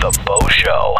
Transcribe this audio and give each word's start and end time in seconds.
The 0.00 0.18
Bo 0.26 0.38
Show. 0.48 0.96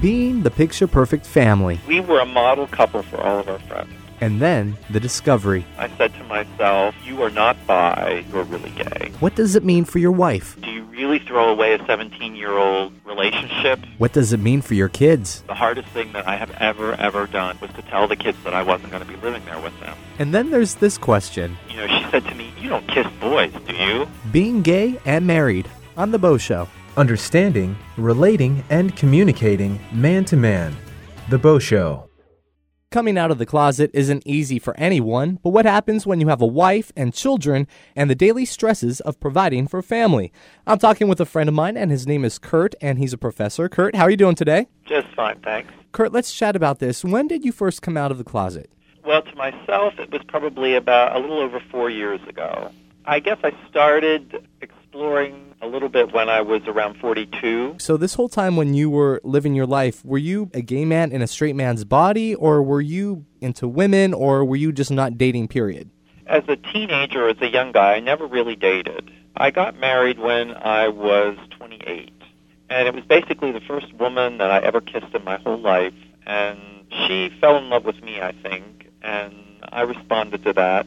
Being 0.00 0.42
the 0.42 0.50
picture 0.50 0.86
perfect 0.86 1.26
family, 1.26 1.78
We 1.86 2.00
were 2.00 2.20
a 2.20 2.26
model 2.26 2.66
couple 2.66 3.02
for 3.02 3.20
all 3.20 3.38
of 3.40 3.48
our 3.48 3.58
friends. 3.60 3.90
and 4.20 4.40
then 4.40 4.76
the 4.90 5.00
discovery. 5.00 5.64
I 5.78 5.88
said 5.96 6.12
to 6.14 6.24
myself, 6.24 6.94
you 7.04 7.22
are 7.22 7.30
not 7.30 7.56
bi, 7.66 8.24
you're 8.32 8.44
really 8.44 8.70
gay. 8.70 9.10
What 9.20 9.34
does 9.34 9.54
it 9.56 9.64
mean 9.64 9.84
for 9.84 9.98
your 9.98 10.12
wife? 10.12 10.56
Do 10.62 10.70
you 10.70 10.82
really 10.84 11.18
throw 11.18 11.48
away 11.50 11.74
a 11.74 11.84
17 11.86 12.34
year 12.34 12.52
old 12.56 12.92
relationship? 13.04 13.80
What 13.98 14.12
does 14.12 14.32
it 14.32 14.40
mean 14.40 14.60
for 14.62 14.74
your 14.74 14.88
kids? 14.88 15.42
The 15.46 15.54
hardest 15.54 15.88
thing 15.88 16.12
that 16.12 16.26
I 16.26 16.36
have 16.36 16.50
ever, 16.60 16.94
ever 16.94 17.26
done 17.26 17.58
was 17.60 17.70
to 17.72 17.82
tell 17.82 18.06
the 18.08 18.16
kids 18.16 18.38
that 18.44 18.54
I 18.54 18.62
wasn't 18.62 18.90
going 18.92 19.04
to 19.04 19.08
be 19.08 19.16
living 19.16 19.44
there 19.44 19.60
with 19.60 19.78
them. 19.80 19.96
And 20.18 20.32
then 20.34 20.50
there's 20.50 20.76
this 20.76 20.98
question 20.98 21.56
You 21.70 21.76
know, 21.78 21.86
she 21.86 22.04
said 22.10 22.24
to 22.26 22.34
me, 22.34 22.52
You 22.58 22.68
don't 22.70 22.86
kiss 22.88 23.06
boys, 23.20 23.52
do 23.66 23.74
you? 23.74 24.06
being 24.32 24.62
gay 24.62 24.98
and 25.04 25.26
married 25.26 25.68
on 25.96 26.10
The 26.12 26.18
Bo 26.18 26.38
Show. 26.38 26.68
Understanding, 26.98 27.74
relating, 27.96 28.62
and 28.68 28.94
communicating 28.94 29.80
man 29.92 30.26
to 30.26 30.36
man. 30.36 30.76
The 31.30 31.38
Bo 31.38 31.58
Show. 31.58 32.06
Coming 32.90 33.16
out 33.16 33.30
of 33.30 33.38
the 33.38 33.46
closet 33.46 33.90
isn't 33.94 34.26
easy 34.26 34.58
for 34.58 34.76
anyone, 34.76 35.38
but 35.42 35.54
what 35.54 35.64
happens 35.64 36.06
when 36.06 36.20
you 36.20 36.28
have 36.28 36.42
a 36.42 36.46
wife 36.46 36.92
and 36.94 37.14
children 37.14 37.66
and 37.96 38.10
the 38.10 38.14
daily 38.14 38.44
stresses 38.44 39.00
of 39.00 39.18
providing 39.18 39.66
for 39.66 39.80
family? 39.80 40.34
I'm 40.66 40.78
talking 40.78 41.08
with 41.08 41.18
a 41.18 41.24
friend 41.24 41.48
of 41.48 41.54
mine, 41.54 41.78
and 41.78 41.90
his 41.90 42.06
name 42.06 42.26
is 42.26 42.38
Curt, 42.38 42.74
and 42.82 42.98
he's 42.98 43.14
a 43.14 43.18
professor. 43.18 43.70
Curt, 43.70 43.96
how 43.96 44.02
are 44.02 44.10
you 44.10 44.18
doing 44.18 44.34
today? 44.34 44.66
Just 44.84 45.08
fine, 45.16 45.40
thanks. 45.40 45.72
Curt, 45.92 46.12
let's 46.12 46.34
chat 46.34 46.56
about 46.56 46.78
this. 46.78 47.02
When 47.02 47.26
did 47.26 47.42
you 47.42 47.52
first 47.52 47.80
come 47.80 47.96
out 47.96 48.10
of 48.10 48.18
the 48.18 48.24
closet? 48.24 48.70
Well, 49.06 49.22
to 49.22 49.34
myself, 49.34 49.98
it 49.98 50.12
was 50.12 50.20
probably 50.28 50.74
about 50.74 51.16
a 51.16 51.20
little 51.20 51.40
over 51.40 51.58
four 51.70 51.88
years 51.88 52.20
ago. 52.28 52.70
I 53.06 53.18
guess 53.18 53.38
I 53.42 53.54
started 53.70 54.46
exploring 54.92 55.54
a 55.62 55.66
little 55.66 55.88
bit 55.88 56.12
when 56.12 56.28
I 56.28 56.42
was 56.42 56.60
around 56.66 56.98
42. 56.98 57.76
So, 57.78 57.96
this 57.96 58.12
whole 58.12 58.28
time 58.28 58.56
when 58.56 58.74
you 58.74 58.90
were 58.90 59.22
living 59.24 59.54
your 59.54 59.64
life, 59.64 60.04
were 60.04 60.18
you 60.18 60.50
a 60.52 60.60
gay 60.60 60.84
man 60.84 61.12
in 61.12 61.22
a 61.22 61.26
straight 61.26 61.56
man's 61.56 61.82
body, 61.84 62.34
or 62.34 62.62
were 62.62 62.82
you 62.82 63.24
into 63.40 63.66
women, 63.66 64.12
or 64.12 64.44
were 64.44 64.56
you 64.56 64.70
just 64.70 64.90
not 64.90 65.16
dating, 65.16 65.48
period? 65.48 65.88
As 66.26 66.42
a 66.46 66.56
teenager, 66.56 67.26
as 67.26 67.38
a 67.40 67.48
young 67.48 67.72
guy, 67.72 67.94
I 67.94 68.00
never 68.00 68.26
really 68.26 68.54
dated. 68.54 69.10
I 69.34 69.50
got 69.50 69.80
married 69.80 70.18
when 70.18 70.50
I 70.50 70.88
was 70.88 71.38
28. 71.52 72.12
And 72.68 72.86
it 72.86 72.94
was 72.94 73.04
basically 73.04 73.50
the 73.50 73.60
first 73.60 73.94
woman 73.94 74.38
that 74.38 74.50
I 74.50 74.58
ever 74.58 74.82
kissed 74.82 75.14
in 75.14 75.24
my 75.24 75.38
whole 75.38 75.58
life. 75.58 75.94
And 76.26 76.58
she 76.90 77.30
fell 77.40 77.56
in 77.56 77.70
love 77.70 77.86
with 77.86 78.02
me, 78.02 78.20
I 78.20 78.32
think. 78.32 78.90
And 79.00 79.34
I 79.62 79.82
responded 79.82 80.44
to 80.44 80.52
that. 80.52 80.86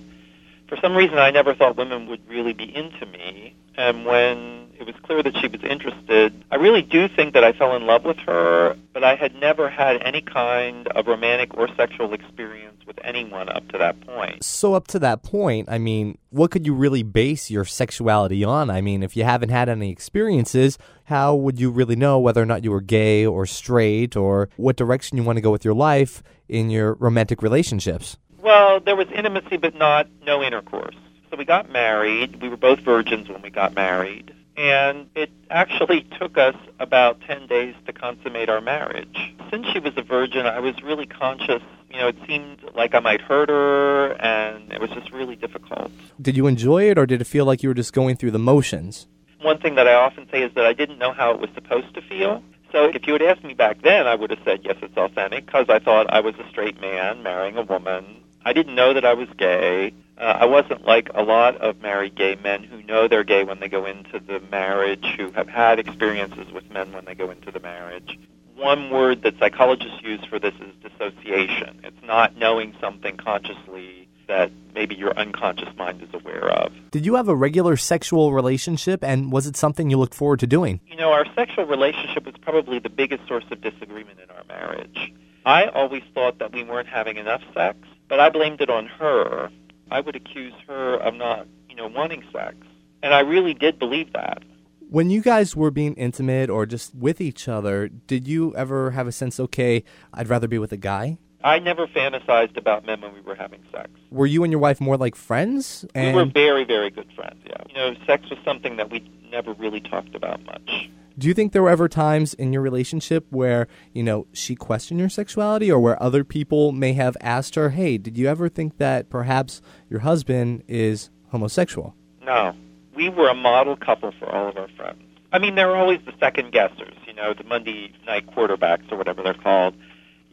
For 0.68 0.78
some 0.78 0.96
reason, 0.96 1.18
I 1.18 1.32
never 1.32 1.54
thought 1.54 1.78
women 1.78 2.08
would 2.08 2.28
really 2.28 2.54
be 2.54 2.76
into 2.76 3.06
me. 3.06 3.56
And 3.78 4.06
when 4.06 4.70
it 4.80 4.86
was 4.86 4.96
clear 5.04 5.22
that 5.22 5.38
she 5.38 5.48
was 5.48 5.64
interested, 5.64 6.44
I 6.52 6.56
really 6.56 6.82
do 6.82 7.08
think 7.08 7.34
that 7.34 7.44
I 7.44 7.52
fell 7.54 7.76
in 7.76 7.86
love 7.86 8.04
with 8.04 8.18
her, 8.20 8.76
but 8.94 9.04
I 9.04 9.16
had 9.16 9.36
never 9.36 9.70
had 9.70 10.02
any 10.02 10.22
kind 10.22 10.88
of 10.88 11.08
romantic 11.08 11.56
or 11.58 11.68
sexual 11.76 12.14
experience 12.14 12.76
with 12.86 12.98
anyone 13.04 13.50
up 13.50 13.68
to 13.70 13.78
that 13.78 14.00
point. 14.02 14.44
So, 14.44 14.74
up 14.74 14.88
to 14.88 15.00
that 15.00 15.24
point, 15.24 15.68
I 15.70 15.78
mean, 15.78 16.18
what 16.30 16.52
could 16.52 16.66
you 16.66 16.74
really 16.74 17.04
base 17.04 17.50
your 17.50 17.66
sexuality 17.66 18.44
on? 18.44 18.70
I 18.70 18.82
mean, 18.82 19.04
if 19.04 19.18
you 19.18 19.24
haven't 19.24 19.50
had 19.50 19.70
any 19.70 19.92
experiences, 19.92 20.78
how 21.06 21.36
would 21.36 21.60
you 21.60 21.72
really 21.72 21.96
know 21.96 22.20
whether 22.20 22.42
or 22.42 22.46
not 22.46 22.64
you 22.64 22.72
were 22.72 22.82
gay 22.82 23.26
or 23.26 23.46
straight, 23.46 24.16
or 24.16 24.50
what 24.58 24.76
direction 24.76 25.18
you 25.18 25.24
want 25.24 25.38
to 25.38 25.42
go 25.42 25.52
with 25.52 25.66
your 25.66 25.74
life 25.74 26.24
in 26.48 26.70
your 26.70 26.94
romantic 26.96 27.42
relationships? 27.42 28.18
Well, 28.46 28.80
there 28.80 28.96
was 28.96 29.08
intimacy, 29.12 29.58
but 29.58 29.74
not 29.74 30.08
no 30.24 30.44
intercourse. 30.44 30.94
So 31.32 31.36
we 31.36 31.46
got 31.46 31.72
married. 31.72 32.44
We 32.44 32.48
were 32.48 32.58
both 32.58 32.80
virgins 32.82 33.28
when 33.28 33.42
we 33.42 33.50
got 33.50 33.74
married. 33.74 34.36
And 34.56 35.10
it 35.16 35.32
actually 35.50 36.04
took 36.20 36.38
us 36.38 36.56
about 36.80 37.20
10 37.22 37.48
days 37.48 37.74
to 37.88 37.92
consummate 37.92 38.48
our 38.48 38.62
marriage. 38.62 39.34
Since 39.50 39.66
she 39.70 39.80
was 39.80 39.94
a 39.98 40.04
virgin, 40.04 40.46
I 40.46 40.60
was 40.60 40.80
really 40.84 41.08
conscious. 41.08 41.64
You 41.90 41.98
know, 41.98 42.08
it 42.10 42.18
seemed 42.28 42.60
like 42.76 42.94
I 42.94 43.00
might 43.00 43.20
hurt 43.20 43.50
her, 43.50 44.12
and 44.22 44.72
it 44.72 44.80
was 44.80 44.92
just 44.92 45.12
really 45.12 45.36
difficult. 45.36 45.92
Did 46.22 46.38
you 46.38 46.46
enjoy 46.46 46.88
it, 46.92 47.00
or 47.00 47.08
did 47.08 47.22
it 47.22 47.26
feel 47.26 47.46
like 47.46 47.64
you 47.64 47.70
were 47.70 47.74
just 47.74 47.94
going 47.94 48.16
through 48.16 48.32
the 48.32 48.38
motions? 48.38 49.08
One 49.42 49.58
thing 49.58 49.74
that 49.74 49.88
I 49.88 49.96
often 49.96 50.28
say 50.32 50.44
is 50.44 50.54
that 50.54 50.68
I 50.68 50.74
didn't 50.74 51.00
know 51.00 51.14
how 51.14 51.32
it 51.32 51.40
was 51.40 51.50
supposed 51.56 51.96
to 51.96 52.02
feel. 52.04 52.44
So 52.72 52.86
if 52.86 53.08
you 53.08 53.14
had 53.14 53.24
asked 53.24 53.44
me 53.44 53.56
back 53.56 53.82
then, 53.82 54.06
I 54.06 54.14
would 54.14 54.30
have 54.30 54.40
said, 54.46 54.60
yes, 54.64 54.76
it's 54.84 54.96
authentic, 54.98 55.48
because 55.48 55.66
I 55.68 55.80
thought 55.80 56.06
I 56.14 56.20
was 56.20 56.36
a 56.36 56.48
straight 56.50 56.80
man 56.80 57.24
marrying 57.24 57.58
a 57.58 57.64
woman. 57.64 58.22
I 58.46 58.54
didn't 58.54 58.76
know 58.76 58.94
that 58.94 59.04
I 59.04 59.16
was 59.16 59.28
gay. 59.38 59.92
Uh, 60.20 60.38
I 60.40 60.46
wasn't 60.46 60.86
like 60.86 61.10
a 61.16 61.24
lot 61.24 61.58
of 61.58 61.82
married 61.82 62.16
gay 62.16 62.36
men 62.36 62.64
who 62.64 62.84
know 62.84 63.08
they're 63.08 63.24
gay 63.24 63.44
when 63.44 63.60
they 63.60 63.68
go 63.68 63.86
into 63.86 64.20
the 64.20 64.40
marriage, 64.52 65.04
who 65.18 65.32
have 65.32 65.50
had 65.50 65.80
experiences 65.80 66.52
with 66.54 66.70
men 66.70 66.94
when 66.94 67.06
they 67.06 67.16
go 67.16 67.32
into 67.32 67.52
the 67.52 67.60
marriage. 67.60 68.20
One 68.56 68.92
word 68.92 69.24
that 69.24 69.38
psychologists 69.40 70.00
use 70.04 70.24
for 70.30 70.38
this 70.38 70.54
is 70.62 70.74
dissociation. 70.82 71.82
It's 71.84 72.06
not 72.06 72.38
knowing 72.38 72.76
something 72.80 73.18
consciously 73.18 74.08
that 74.28 74.52
maybe 74.74 74.96
your 74.96 75.18
unconscious 75.18 75.70
mind 75.76 76.02
is 76.02 76.10
aware 76.14 76.50
of. 76.50 76.72
Did 76.92 77.06
you 77.06 77.16
have 77.16 77.28
a 77.28 77.36
regular 77.36 77.78
sexual 77.78 78.32
relationship, 78.32 79.04
and 79.04 79.32
was 79.32 79.48
it 79.48 79.58
something 79.58 79.90
you 79.90 79.98
looked 79.98 80.16
forward 80.16 80.40
to 80.40 80.48
doing? 80.48 80.80
You 80.88 80.98
know, 80.98 81.12
our 81.12 81.26
sexual 81.36 81.66
relationship 81.66 82.26
was 82.26 82.36
probably 82.42 82.80
the 82.80 82.90
biggest 82.90 83.28
source 83.28 83.46
of 83.52 83.62
disagreement 83.62 84.20
in 84.20 84.30
our 84.30 84.44
marriage. 84.48 85.14
I 85.46 85.66
always 85.66 86.04
thought 86.14 86.40
that 86.40 86.54
we 86.54 86.64
weren't 86.64 86.88
having 86.88 87.18
enough 87.18 87.42
sex, 87.54 87.78
but 88.08 88.20
I 88.20 88.30
blamed 88.30 88.62
it 88.62 88.70
on 88.70 88.88
her. 88.88 89.50
I 89.92 90.00
would 90.00 90.16
accuse 90.16 90.54
her 90.68 90.96
of 90.96 91.14
not, 91.14 91.48
you 91.70 91.76
know, 91.76 91.88
wanting 91.88 92.24
sex. 92.32 92.56
And 93.04 93.14
I 93.14 93.20
really 93.20 93.54
did 93.54 93.78
believe 93.78 94.14
that. 94.14 94.44
When 94.90 95.10
you 95.10 95.22
guys 95.22 95.56
were 95.56 95.72
being 95.72 95.96
intimate 95.96 96.50
or 96.50 96.66
just 96.66 96.94
with 96.96 97.20
each 97.20 97.48
other, 97.48 97.88
did 97.88 98.28
you 98.28 98.56
ever 98.56 98.92
have 98.92 99.08
a 99.08 99.12
sense, 99.12 99.40
okay, 99.40 99.84
I'd 100.14 100.28
rather 100.28 100.48
be 100.48 100.58
with 100.58 100.72
a 100.72 100.78
guy? 100.78 101.18
I 101.44 101.60
never 101.60 101.86
fantasized 101.86 102.58
about 102.58 102.86
men 102.86 103.02
when 103.02 103.14
we 103.14 103.22
were 103.22 103.36
having 103.36 103.62
sex. 103.72 103.90
Were 104.10 104.26
you 104.26 104.44
and 104.44 104.52
your 104.52 104.60
wife 104.60 104.82
more 104.82 104.98
like 104.98 105.16
friends? 105.16 105.86
And... 105.94 106.16
We 106.16 106.24
were 106.24 106.32
very, 106.32 106.64
very 106.64 106.90
good 106.90 107.12
friends, 107.16 107.40
yeah. 107.46 107.62
You 107.70 107.76
know, 107.76 107.96
sex 108.08 108.30
was 108.30 108.40
something 108.44 108.78
that 108.78 108.90
we 108.90 109.08
never 109.32 109.54
really 109.54 109.82
talked 109.82 110.16
about 110.16 110.44
much. 110.46 110.90
Do 111.18 111.28
you 111.28 111.34
think 111.34 111.54
there 111.54 111.64
were 111.64 111.70
ever 111.70 111.88
times 111.88 112.34
in 112.34 112.52
your 112.52 112.62
relationship 112.62 113.26
where, 113.30 113.68
you 113.94 114.04
know, 114.04 114.28
she 114.34 114.54
questioned 114.56 115.00
your 115.00 115.08
sexuality 115.08 115.72
or 115.72 115.80
where 115.80 116.02
other 116.04 116.26
people 116.26 116.74
may 116.74 116.92
have 116.94 117.16
asked 117.22 117.56
her, 117.56 117.70
hey, 117.70 117.98
did 117.98 118.18
you 118.18 118.28
ever 118.28 118.50
think 118.50 118.78
that 118.80 119.10
perhaps 119.10 119.62
your 119.90 120.02
husband 120.02 120.64
is 120.68 121.10
homosexual? 121.30 121.96
No. 122.22 122.54
We 122.96 123.08
were 123.10 123.30
a 123.30 123.34
model 123.34 123.78
couple 123.78 124.12
for 124.20 124.30
all 124.30 124.50
of 124.50 124.58
our 124.58 124.68
friends. 124.76 125.02
I 125.32 125.40
mean, 125.40 125.56
there 125.56 125.68
were 125.68 125.76
always 125.76 126.00
the 126.06 126.14
second 126.20 126.52
guessers, 126.52 126.96
you 127.08 127.14
know, 127.14 127.34
the 127.34 127.44
Monday 127.44 127.94
night 128.06 128.28
quarterbacks 128.28 128.92
or 128.92 128.98
whatever 128.98 129.24
they're 129.24 129.34
called, 129.34 129.76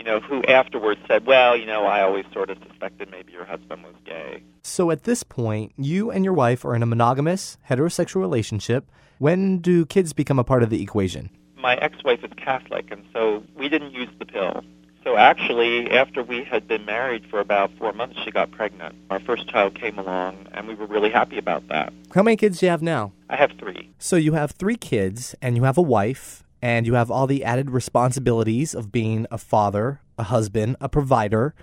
you 0.03 0.11
know, 0.11 0.19
who 0.19 0.43
afterwards 0.47 1.01
said, 1.07 1.27
well, 1.27 1.57
you 1.57 1.65
know, 1.65 1.85
I 1.85 2.03
always 2.03 2.25
sort 2.33 2.51
of 2.51 2.59
suspected 2.67 3.09
maybe 3.09 3.33
your 3.33 3.45
husband 3.45 3.85
was 3.85 3.95
gay. 4.05 4.43
So 4.65 4.91
at 4.91 5.05
this 5.05 5.23
point, 5.23 5.73
you 5.77 6.11
and 6.11 6.25
your 6.25 6.35
wife 6.35 6.65
are 6.65 6.75
in 6.75 6.83
a 6.83 6.87
monogamous, 6.87 7.57
heterosexual 7.71 8.21
relationship. 8.21 8.91
When 9.19 9.59
do 9.59 9.87
kids 9.87 10.13
become 10.13 10.41
a 10.41 10.45
part 10.45 10.65
of 10.65 10.71
the 10.71 10.83
equation? 10.83 11.31
My 11.57 11.77
ex-wife 11.77 12.25
is 12.25 12.33
Catholic, 12.37 12.91
and 12.91 13.05
so 13.13 13.45
we 13.55 13.69
didn't 13.69 13.93
use 13.93 14.09
the 14.19 14.27
pill. 14.27 14.65
So 15.05 15.17
actually, 15.17 15.89
after 15.93 16.25
we 16.25 16.43
had 16.43 16.67
been 16.67 16.85
married 16.85 17.25
for 17.31 17.39
about 17.39 17.71
four 17.79 17.93
months, 17.93 18.19
she 18.25 18.33
got 18.33 18.51
pregnant. 18.51 18.97
Our 19.09 19.21
first 19.21 19.49
child 19.49 19.77
came 19.81 20.01
along, 20.01 20.49
and 20.53 20.67
we 20.67 20.75
were 20.75 20.87
really 20.87 21.11
happy 21.11 21.39
about 21.39 21.69
that. 21.69 21.93
How 22.13 22.25
many 22.25 22.37
kids 22.37 22.59
do 22.59 22.67
you 22.67 22.71
have 22.71 22.83
now? 22.83 23.13
I 23.31 23.37
have 23.37 23.53
three. 23.57 23.89
So 24.01 24.17
you 24.17 24.33
have 24.33 24.51
three 24.51 24.77
kids, 24.77 25.37
and 25.41 25.57
you 25.57 25.63
have 25.63 25.79
a 25.79 25.83
wife, 25.83 26.43
and 26.63 26.87
you 26.87 26.95
have 26.95 27.11
all 27.11 27.27
the 27.27 27.45
added 27.45 27.71
responsibilities 27.71 28.73
of 28.73 28.93
being 28.93 29.27
a 29.31 29.37
father, 29.37 30.01
a 30.17 30.23
husband, 30.23 30.77
a 30.81 30.89
provider. 30.89 31.55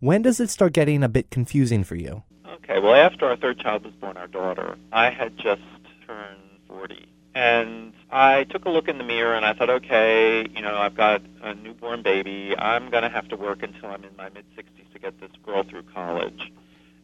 When 0.00 0.22
does 0.22 0.40
it 0.40 0.48
start 0.48 0.72
getting 0.72 1.02
a 1.02 1.08
bit 1.08 1.30
confusing 1.30 1.84
for 1.84 1.94
you? 1.94 2.24
Okay, 2.48 2.80
well, 2.80 2.94
after 2.94 3.26
our 3.26 3.36
third 3.36 3.60
child 3.60 3.84
was 3.84 3.92
born, 3.94 4.16
our 4.16 4.26
daughter, 4.26 4.76
I 4.90 5.10
had 5.10 5.36
just 5.36 5.60
turned 6.06 6.40
40. 6.66 7.06
And 7.34 7.92
I 8.10 8.44
took 8.44 8.64
a 8.64 8.70
look 8.70 8.88
in 8.88 8.98
the 8.98 9.04
mirror 9.04 9.34
and 9.34 9.44
I 9.44 9.52
thought, 9.52 9.70
okay, 9.70 10.48
you 10.48 10.62
know, 10.62 10.76
I've 10.76 10.96
got 10.96 11.22
a 11.42 11.54
newborn 11.54 12.02
baby. 12.02 12.56
I'm 12.58 12.90
going 12.90 13.02
to 13.02 13.08
have 13.08 13.28
to 13.28 13.36
work 13.36 13.62
until 13.62 13.90
I'm 13.90 14.02
in 14.04 14.16
my 14.16 14.30
mid 14.30 14.44
60s 14.56 14.92
to 14.92 14.98
get 14.98 15.20
this 15.20 15.30
girl 15.44 15.62
through 15.62 15.84
college. 15.94 16.50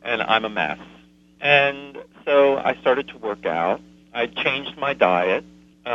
And 0.02 0.22
I'm 0.22 0.44
a 0.44 0.48
mess. 0.48 0.78
And 1.40 1.98
so 2.24 2.56
I 2.56 2.76
started 2.80 3.08
to 3.08 3.18
work 3.18 3.44
out. 3.44 3.80
I 4.14 4.26
changed 4.26 4.78
my 4.78 4.94
diet. 4.94 5.44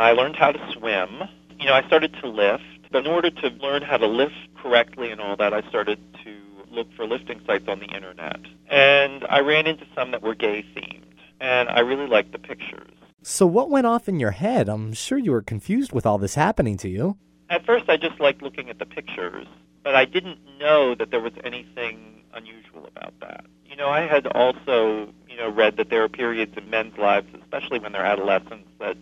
I 0.00 0.12
learned 0.12 0.36
how 0.36 0.52
to 0.52 0.72
swim. 0.72 1.22
You 1.58 1.66
know, 1.66 1.74
I 1.74 1.86
started 1.86 2.14
to 2.22 2.28
lift. 2.28 2.64
But 2.90 3.06
in 3.06 3.10
order 3.10 3.30
to 3.30 3.48
learn 3.48 3.82
how 3.82 3.96
to 3.96 4.06
lift 4.06 4.34
correctly 4.56 5.10
and 5.10 5.20
all 5.20 5.36
that, 5.36 5.54
I 5.54 5.66
started 5.68 5.98
to 6.24 6.36
look 6.70 6.88
for 6.94 7.06
lifting 7.06 7.40
sites 7.46 7.64
on 7.68 7.80
the 7.80 7.86
internet. 7.86 8.40
And 8.68 9.24
I 9.30 9.40
ran 9.40 9.66
into 9.66 9.86
some 9.94 10.10
that 10.10 10.22
were 10.22 10.34
gay 10.34 10.64
themed. 10.76 11.04
And 11.40 11.68
I 11.68 11.80
really 11.80 12.06
liked 12.06 12.32
the 12.32 12.38
pictures. 12.38 12.90
So 13.22 13.46
what 13.46 13.70
went 13.70 13.86
off 13.86 14.08
in 14.08 14.18
your 14.18 14.32
head? 14.32 14.68
I'm 14.68 14.92
sure 14.92 15.16
you 15.16 15.30
were 15.32 15.42
confused 15.42 15.92
with 15.92 16.04
all 16.04 16.18
this 16.18 16.34
happening 16.34 16.76
to 16.78 16.88
you. 16.88 17.16
At 17.50 17.64
first, 17.64 17.88
I 17.88 17.96
just 17.96 18.18
liked 18.18 18.42
looking 18.42 18.68
at 18.68 18.78
the 18.78 18.86
pictures, 18.86 19.46
but 19.84 19.94
I 19.94 20.04
didn't 20.04 20.38
know 20.58 20.94
that 20.94 21.10
there 21.10 21.20
was 21.20 21.32
anything 21.44 22.22
unusual 22.34 22.86
about 22.86 23.14
that. 23.20 23.44
You 23.64 23.76
know, 23.76 23.88
I 23.88 24.00
had 24.00 24.26
also, 24.26 25.12
you 25.28 25.36
know, 25.36 25.50
read 25.50 25.76
that 25.76 25.88
there 25.88 26.02
are 26.02 26.08
periods 26.08 26.56
in 26.56 26.68
men's 26.68 26.96
lives, 26.98 27.28
especially 27.40 27.78
when 27.78 27.92
they're 27.92 28.04
adolescents, 28.04 28.68
that 28.80 28.96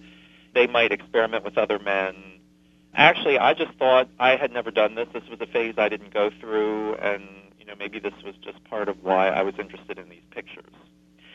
they 0.54 0.66
might 0.66 0.92
experiment 0.92 1.44
with 1.44 1.58
other 1.58 1.78
men 1.78 2.14
Actually, 2.94 3.38
I 3.38 3.54
just 3.54 3.72
thought 3.78 4.08
I 4.18 4.36
had 4.36 4.52
never 4.52 4.70
done 4.70 4.94
this. 4.94 5.08
This 5.12 5.22
was 5.30 5.40
a 5.40 5.46
phase 5.46 5.74
I 5.78 5.88
didn't 5.88 6.12
go 6.12 6.30
through, 6.40 6.96
and 6.96 7.22
you 7.58 7.64
know 7.64 7.74
maybe 7.78 8.00
this 8.00 8.14
was 8.24 8.34
just 8.42 8.62
part 8.64 8.88
of 8.88 9.02
why 9.02 9.28
I 9.28 9.42
was 9.42 9.54
interested 9.58 9.98
in 9.98 10.08
these 10.08 10.24
pictures. 10.30 10.72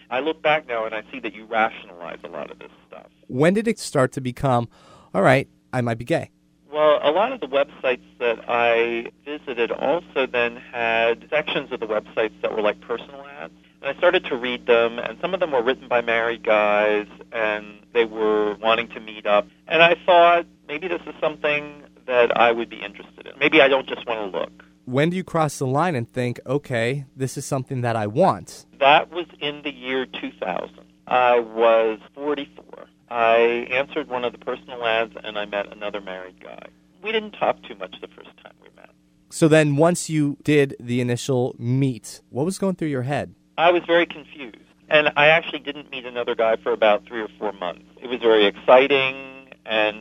I 0.09 0.19
look 0.19 0.41
back 0.41 0.67
now 0.67 0.85
and 0.85 0.93
I 0.93 1.03
see 1.11 1.19
that 1.21 1.33
you 1.33 1.45
rationalize 1.45 2.19
a 2.23 2.27
lot 2.27 2.51
of 2.51 2.59
this 2.59 2.71
stuff. 2.87 3.07
When 3.27 3.53
did 3.53 3.67
it 3.67 3.79
start 3.79 4.11
to 4.13 4.21
become, 4.21 4.69
all 5.15 5.23
right, 5.23 5.47
I 5.73 5.81
might 5.81 5.97
be 5.97 6.05
gay? 6.05 6.29
Well, 6.71 6.99
a 7.01 7.09
lot 7.09 7.31
of 7.31 7.39
the 7.39 7.47
websites 7.47 8.03
that 8.19 8.45
I 8.47 9.11
visited 9.23 9.71
also 9.71 10.27
then 10.27 10.57
had 10.57 11.27
sections 11.29 11.71
of 11.71 11.79
the 11.79 11.87
websites 11.87 12.39
that 12.41 12.55
were 12.55 12.61
like 12.61 12.81
personal 12.81 13.25
ads. 13.25 13.53
And 13.85 13.95
I 13.95 13.99
started 13.99 14.25
to 14.25 14.35
read 14.35 14.65
them, 14.65 14.97
and 14.97 15.15
some 15.21 15.35
of 15.35 15.39
them 15.39 15.51
were 15.51 15.61
written 15.61 15.87
by 15.87 16.01
married 16.01 16.43
guys, 16.43 17.05
and 17.31 17.85
they 17.93 18.03
were 18.03 18.55
wanting 18.55 18.87
to 18.89 18.99
meet 18.99 19.27
up. 19.27 19.47
And 19.67 19.83
I 19.83 19.95
thought 20.07 20.47
maybe 20.67 20.87
this 20.87 21.03
is 21.05 21.13
something 21.21 21.83
that 22.07 22.35
I 22.35 22.51
would 22.51 22.67
be 22.67 22.81
interested 22.81 23.27
in. 23.27 23.37
Maybe 23.37 23.61
I 23.61 23.67
don't 23.67 23.87
just 23.87 24.07
want 24.07 24.31
to 24.31 24.39
look. 24.39 24.65
When 24.85 25.11
do 25.11 25.15
you 25.17 25.23
cross 25.23 25.59
the 25.59 25.67
line 25.67 25.93
and 25.93 26.11
think, 26.11 26.39
okay, 26.47 27.05
this 27.15 27.37
is 27.37 27.45
something 27.45 27.81
that 27.81 27.95
I 27.95 28.07
want? 28.07 28.65
That 28.79 29.11
was 29.11 29.27
in 29.39 29.61
the 29.61 29.71
year 29.71 30.07
2000. 30.07 30.79
I 31.05 31.37
was 31.37 31.99
44. 32.15 32.87
I 33.11 33.37
answered 33.69 34.07
one 34.07 34.25
of 34.25 34.31
the 34.31 34.39
personal 34.39 34.83
ads, 34.83 35.13
and 35.23 35.37
I 35.37 35.45
met 35.45 35.71
another 35.71 36.01
married 36.01 36.41
guy. 36.41 36.69
We 37.03 37.11
didn't 37.11 37.33
talk 37.33 37.61
too 37.61 37.75
much 37.75 38.01
the 38.01 38.07
first 38.07 38.35
time 38.43 38.53
we 38.63 38.69
met. 38.75 38.89
So 39.29 39.47
then, 39.47 39.75
once 39.75 40.09
you 40.09 40.37
did 40.43 40.75
the 40.79 41.01
initial 41.01 41.55
meet, 41.59 42.21
what 42.31 42.45
was 42.45 42.57
going 42.57 42.77
through 42.77 42.87
your 42.87 43.03
head? 43.03 43.35
I 43.57 43.71
was 43.71 43.83
very 43.85 44.05
confused. 44.05 44.57
And 44.87 45.11
I 45.15 45.27
actually 45.27 45.59
didn't 45.59 45.89
meet 45.89 46.05
another 46.05 46.35
guy 46.35 46.57
for 46.57 46.71
about 46.71 47.05
three 47.05 47.21
or 47.21 47.29
four 47.39 47.51
months. 47.53 47.85
It 48.01 48.07
was 48.07 48.19
very 48.19 48.45
exciting, 48.45 49.49
and 49.65 49.97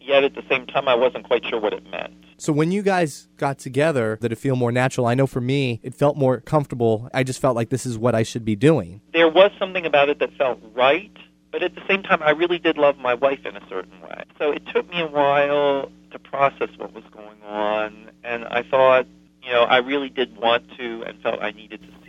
yet 0.00 0.24
at 0.24 0.34
the 0.34 0.42
same 0.48 0.66
time, 0.66 0.88
I 0.88 0.96
wasn't 0.96 1.24
quite 1.24 1.44
sure 1.46 1.60
what 1.60 1.72
it 1.72 1.88
meant. 1.88 2.14
So 2.36 2.52
when 2.52 2.72
you 2.72 2.82
guys 2.82 3.28
got 3.36 3.58
together, 3.60 4.18
did 4.20 4.32
it 4.32 4.38
feel 4.38 4.56
more 4.56 4.72
natural? 4.72 5.06
I 5.06 5.14
know 5.14 5.28
for 5.28 5.40
me, 5.40 5.78
it 5.84 5.94
felt 5.94 6.16
more 6.16 6.40
comfortable. 6.40 7.08
I 7.14 7.22
just 7.22 7.40
felt 7.40 7.54
like 7.54 7.68
this 7.68 7.86
is 7.86 7.96
what 7.96 8.16
I 8.16 8.24
should 8.24 8.44
be 8.44 8.56
doing. 8.56 9.00
There 9.12 9.28
was 9.28 9.52
something 9.60 9.86
about 9.86 10.08
it 10.08 10.18
that 10.18 10.36
felt 10.36 10.58
right, 10.74 11.16
but 11.52 11.62
at 11.62 11.76
the 11.76 11.82
same 11.86 12.02
time, 12.02 12.20
I 12.24 12.30
really 12.30 12.58
did 12.58 12.78
love 12.78 12.98
my 12.98 13.14
wife 13.14 13.46
in 13.46 13.56
a 13.56 13.64
certain 13.68 14.00
way. 14.00 14.24
So 14.36 14.50
it 14.50 14.66
took 14.74 14.90
me 14.90 15.00
a 15.00 15.06
while 15.06 15.92
to 16.10 16.18
process 16.18 16.70
what 16.76 16.92
was 16.92 17.04
going 17.12 17.40
on, 17.44 18.10
and 18.24 18.44
I 18.46 18.64
thought, 18.64 19.06
you 19.44 19.52
know, 19.52 19.62
I 19.62 19.76
really 19.78 20.08
did 20.08 20.36
want 20.36 20.64
to 20.78 21.04
and 21.04 21.20
felt 21.22 21.40
I 21.40 21.52
needed 21.52 21.82
to 21.82 22.01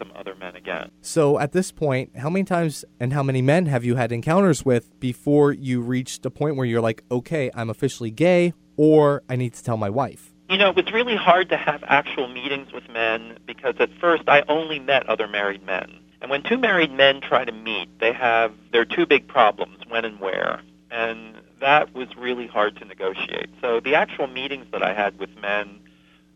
some 0.00 0.10
other 0.16 0.34
men 0.34 0.56
again. 0.56 0.90
So 1.02 1.38
at 1.38 1.52
this 1.52 1.70
point, 1.70 2.16
how 2.16 2.30
many 2.30 2.44
times 2.44 2.84
and 2.98 3.12
how 3.12 3.22
many 3.22 3.42
men 3.42 3.66
have 3.66 3.84
you 3.84 3.96
had 3.96 4.10
encounters 4.10 4.64
with 4.64 4.98
before 4.98 5.52
you 5.52 5.80
reached 5.80 6.24
a 6.26 6.30
point 6.30 6.56
where 6.56 6.66
you're 6.66 6.80
like, 6.80 7.04
okay, 7.10 7.50
I'm 7.54 7.70
officially 7.70 8.10
gay, 8.10 8.54
or 8.76 9.22
I 9.28 9.36
need 9.36 9.54
to 9.54 9.62
tell 9.62 9.76
my 9.76 9.90
wife? 9.90 10.32
You 10.48 10.58
know, 10.58 10.70
it 10.70 10.76
was 10.76 10.92
really 10.92 11.16
hard 11.16 11.48
to 11.50 11.56
have 11.56 11.84
actual 11.86 12.26
meetings 12.26 12.72
with 12.72 12.88
men 12.88 13.38
because 13.46 13.74
at 13.78 13.90
first 14.00 14.24
I 14.26 14.42
only 14.48 14.80
met 14.80 15.08
other 15.08 15.28
married 15.28 15.64
men. 15.64 16.00
And 16.22 16.30
when 16.30 16.42
two 16.42 16.58
married 16.58 16.92
men 16.92 17.20
try 17.20 17.44
to 17.44 17.52
meet, 17.52 17.88
they 18.00 18.12
have 18.12 18.52
their 18.72 18.84
two 18.84 19.06
big 19.06 19.28
problems, 19.28 19.78
when 19.88 20.04
and 20.04 20.18
where. 20.18 20.60
And 20.90 21.36
that 21.60 21.94
was 21.94 22.08
really 22.16 22.46
hard 22.46 22.76
to 22.76 22.84
negotiate. 22.84 23.48
So 23.60 23.80
the 23.80 23.94
actual 23.94 24.26
meetings 24.26 24.66
that 24.72 24.82
I 24.82 24.92
had 24.92 25.18
with 25.18 25.30
men 25.40 25.78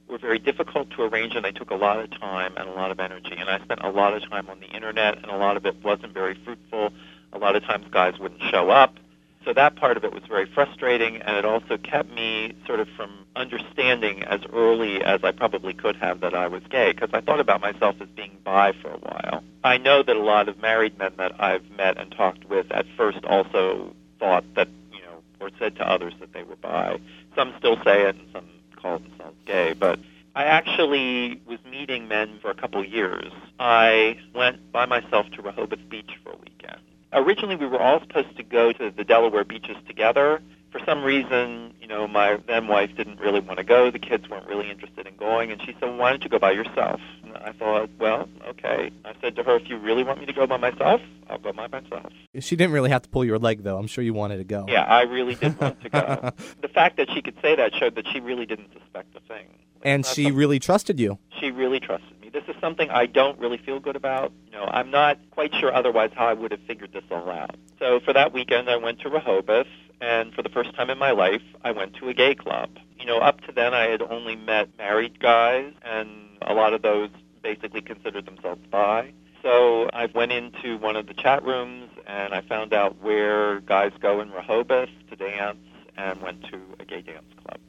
were 0.08 0.18
very 0.18 0.38
difficult 0.38 0.90
to 0.90 1.02
arrange 1.02 1.34
and 1.34 1.44
they 1.44 1.52
took 1.52 1.70
a 1.70 1.76
lot 1.76 1.98
of 1.98 2.10
time 2.18 2.54
and 2.56 2.68
a 2.68 2.72
lot 2.72 2.90
of 2.90 3.00
energy. 3.00 3.34
And 3.36 3.48
I 3.48 3.58
spent 3.64 3.80
a 3.82 3.90
lot 3.90 4.14
of 4.14 4.28
time 4.28 4.48
on 4.48 4.60
the 4.60 4.66
internet 4.66 5.16
and 5.16 5.26
a 5.26 5.36
lot 5.36 5.56
of 5.56 5.66
it 5.66 5.82
wasn't 5.82 6.12
very 6.12 6.34
fruitful. 6.44 6.92
A 7.32 7.38
lot 7.38 7.56
of 7.56 7.64
times 7.64 7.86
guys 7.90 8.18
wouldn't 8.18 8.42
show 8.50 8.70
up. 8.70 8.96
So 9.44 9.52
that 9.52 9.76
part 9.76 9.98
of 9.98 10.04
it 10.04 10.12
was 10.12 10.22
very 10.26 10.46
frustrating, 10.46 11.18
and 11.18 11.36
it 11.36 11.44
also 11.44 11.76
kept 11.76 12.10
me 12.10 12.54
sort 12.66 12.80
of 12.80 12.88
from 12.96 13.26
understanding 13.36 14.22
as 14.22 14.40
early 14.50 15.02
as 15.02 15.22
I 15.22 15.32
probably 15.32 15.74
could 15.74 15.96
have 15.96 16.20
that 16.20 16.34
I 16.34 16.48
was 16.48 16.62
gay, 16.70 16.92
because 16.92 17.10
I 17.12 17.20
thought 17.20 17.40
about 17.40 17.60
myself 17.60 17.96
as 18.00 18.08
being 18.08 18.38
bi 18.42 18.72
for 18.80 18.88
a 18.88 18.96
while. 18.96 19.44
I 19.62 19.76
know 19.76 20.02
that 20.02 20.16
a 20.16 20.22
lot 20.22 20.48
of 20.48 20.58
married 20.62 20.98
men 20.98 21.12
that 21.18 21.38
I've 21.38 21.68
met 21.72 21.98
and 21.98 22.10
talked 22.10 22.48
with 22.48 22.72
at 22.72 22.86
first 22.96 23.22
also 23.24 23.94
thought 24.18 24.44
that, 24.54 24.68
you 24.92 25.02
know, 25.02 25.22
or 25.40 25.50
said 25.58 25.76
to 25.76 25.86
others 25.86 26.14
that 26.20 26.32
they 26.32 26.42
were 26.42 26.56
bi. 26.56 26.98
Some 27.36 27.52
still 27.58 27.76
say 27.84 28.08
it, 28.08 28.16
and 28.16 28.26
some 28.32 28.46
call 28.84 28.98
themselves 28.98 29.36
gay, 29.46 29.72
but 29.72 29.98
I 30.34 30.44
actually 30.44 31.40
was 31.46 31.58
meeting 31.70 32.06
men 32.06 32.38
for 32.42 32.50
a 32.50 32.54
couple 32.54 32.84
years. 32.84 33.32
I 33.58 34.19
went 34.34 34.70
by 34.72 34.84
myself 34.84 35.31
to 35.31 35.42
Rehoboth 35.42 35.88
Beach 35.88 36.10
for 36.22 36.32
a 36.32 36.36
weekend 36.36 36.81
originally 37.14 37.56
we 37.56 37.66
were 37.66 37.81
all 37.81 38.00
supposed 38.00 38.36
to 38.36 38.42
go 38.42 38.72
to 38.72 38.90
the 38.90 39.04
Delaware 39.04 39.44
beaches 39.44 39.76
together. 39.86 40.42
For 40.74 40.84
some 40.84 41.04
reason, 41.04 41.72
you 41.80 41.86
know, 41.86 42.08
my 42.08 42.36
then 42.48 42.66
wife 42.66 42.90
didn't 42.96 43.20
really 43.20 43.38
want 43.38 43.58
to 43.58 43.64
go. 43.64 43.92
The 43.92 44.00
kids 44.00 44.28
weren't 44.28 44.48
really 44.48 44.68
interested 44.68 45.06
in 45.06 45.14
going, 45.14 45.52
and 45.52 45.60
she 45.62 45.68
said, 45.74 45.82
well, 45.82 45.98
"Why 45.98 46.10
don't 46.10 46.24
you 46.24 46.28
go 46.28 46.40
by 46.40 46.50
yourself?" 46.50 47.00
And 47.22 47.36
I 47.36 47.52
thought, 47.52 47.90
"Well, 48.00 48.28
okay." 48.48 48.90
I 49.04 49.12
said 49.20 49.36
to 49.36 49.44
her, 49.44 49.54
"If 49.54 49.68
you 49.68 49.78
really 49.78 50.02
want 50.02 50.18
me 50.18 50.26
to 50.26 50.32
go 50.32 50.48
by 50.48 50.56
myself, 50.56 51.00
I'll 51.30 51.38
go 51.38 51.52
by 51.52 51.68
myself." 51.68 52.12
She 52.40 52.56
didn't 52.56 52.72
really 52.72 52.90
have 52.90 53.02
to 53.02 53.08
pull 53.08 53.24
your 53.24 53.38
leg, 53.38 53.62
though. 53.62 53.78
I'm 53.78 53.86
sure 53.86 54.02
you 54.02 54.14
wanted 54.14 54.38
to 54.38 54.44
go. 54.44 54.66
Yeah, 54.68 54.82
I 54.82 55.02
really 55.02 55.36
did 55.36 55.60
want 55.60 55.80
to 55.82 55.88
go. 55.88 56.30
the 56.60 56.68
fact 56.68 56.96
that 56.96 57.08
she 57.14 57.22
could 57.22 57.36
say 57.40 57.54
that 57.54 57.72
showed 57.76 57.94
that 57.94 58.08
she 58.12 58.18
really 58.18 58.44
didn't 58.44 58.72
suspect 58.72 59.14
a 59.16 59.20
thing. 59.32 59.46
and 59.84 60.04
she 60.04 60.32
really 60.32 60.58
trusted 60.58 60.98
you. 60.98 61.18
She 61.38 61.52
really 61.52 61.78
trusted 61.78 62.20
me. 62.20 62.30
This 62.30 62.42
is 62.48 62.56
something 62.60 62.90
I 62.90 63.06
don't 63.06 63.38
really 63.38 63.58
feel 63.58 63.78
good 63.78 63.94
about. 63.94 64.32
You 64.46 64.52
know, 64.58 64.64
I'm 64.64 64.90
not 64.90 65.18
quite 65.30 65.54
sure 65.54 65.72
otherwise 65.72 66.10
how 66.16 66.26
I 66.26 66.32
would 66.32 66.50
have 66.50 66.62
figured 66.66 66.92
this 66.92 67.04
all 67.12 67.30
out. 67.30 67.54
So 67.78 68.00
for 68.00 68.12
that 68.12 68.32
weekend, 68.32 68.68
I 68.68 68.76
went 68.76 68.98
to 69.02 69.08
Rehoboth, 69.08 69.68
and 70.04 70.34
for 70.34 70.42
the 70.42 70.50
first 70.50 70.74
time 70.74 70.90
in 70.90 70.98
my 70.98 71.12
life, 71.12 71.40
I 71.62 71.70
went 71.70 71.94
to 71.94 72.10
a 72.10 72.14
gay 72.14 72.34
club. 72.34 72.68
You 72.98 73.06
know, 73.06 73.18
up 73.18 73.40
to 73.46 73.52
then, 73.52 73.72
I 73.72 73.88
had 73.88 74.02
only 74.02 74.36
met 74.36 74.68
married 74.76 75.18
guys, 75.18 75.72
and 75.82 76.10
a 76.42 76.52
lot 76.52 76.74
of 76.74 76.82
those 76.82 77.08
basically 77.42 77.80
considered 77.80 78.26
themselves 78.26 78.60
bi. 78.70 79.14
So 79.42 79.88
I 79.94 80.06
went 80.06 80.30
into 80.30 80.76
one 80.76 80.96
of 80.96 81.06
the 81.06 81.14
chat 81.14 81.42
rooms, 81.42 81.88
and 82.06 82.34
I 82.34 82.42
found 82.42 82.74
out 82.74 83.00
where 83.00 83.60
guys 83.60 83.92
go 83.98 84.20
in 84.20 84.30
Rehoboth 84.30 84.90
to 85.08 85.16
dance, 85.16 85.56
and 85.96 86.20
went 86.20 86.42
to 86.50 86.60
a 86.78 86.84
gay 86.84 87.00
dance 87.00 87.32
club. 87.42 87.60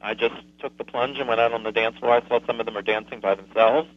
I 0.00 0.14
just 0.14 0.34
took 0.58 0.76
the 0.78 0.84
plunge 0.84 1.18
and 1.18 1.28
went 1.28 1.40
out 1.40 1.52
on 1.52 1.62
the 1.62 1.72
dance 1.72 1.98
floor. 1.98 2.12
I 2.12 2.26
saw 2.26 2.40
some 2.46 2.58
of 2.58 2.66
them 2.66 2.76
are 2.76 2.82
dancing 2.82 3.20
by 3.20 3.36
themselves. 3.36 3.88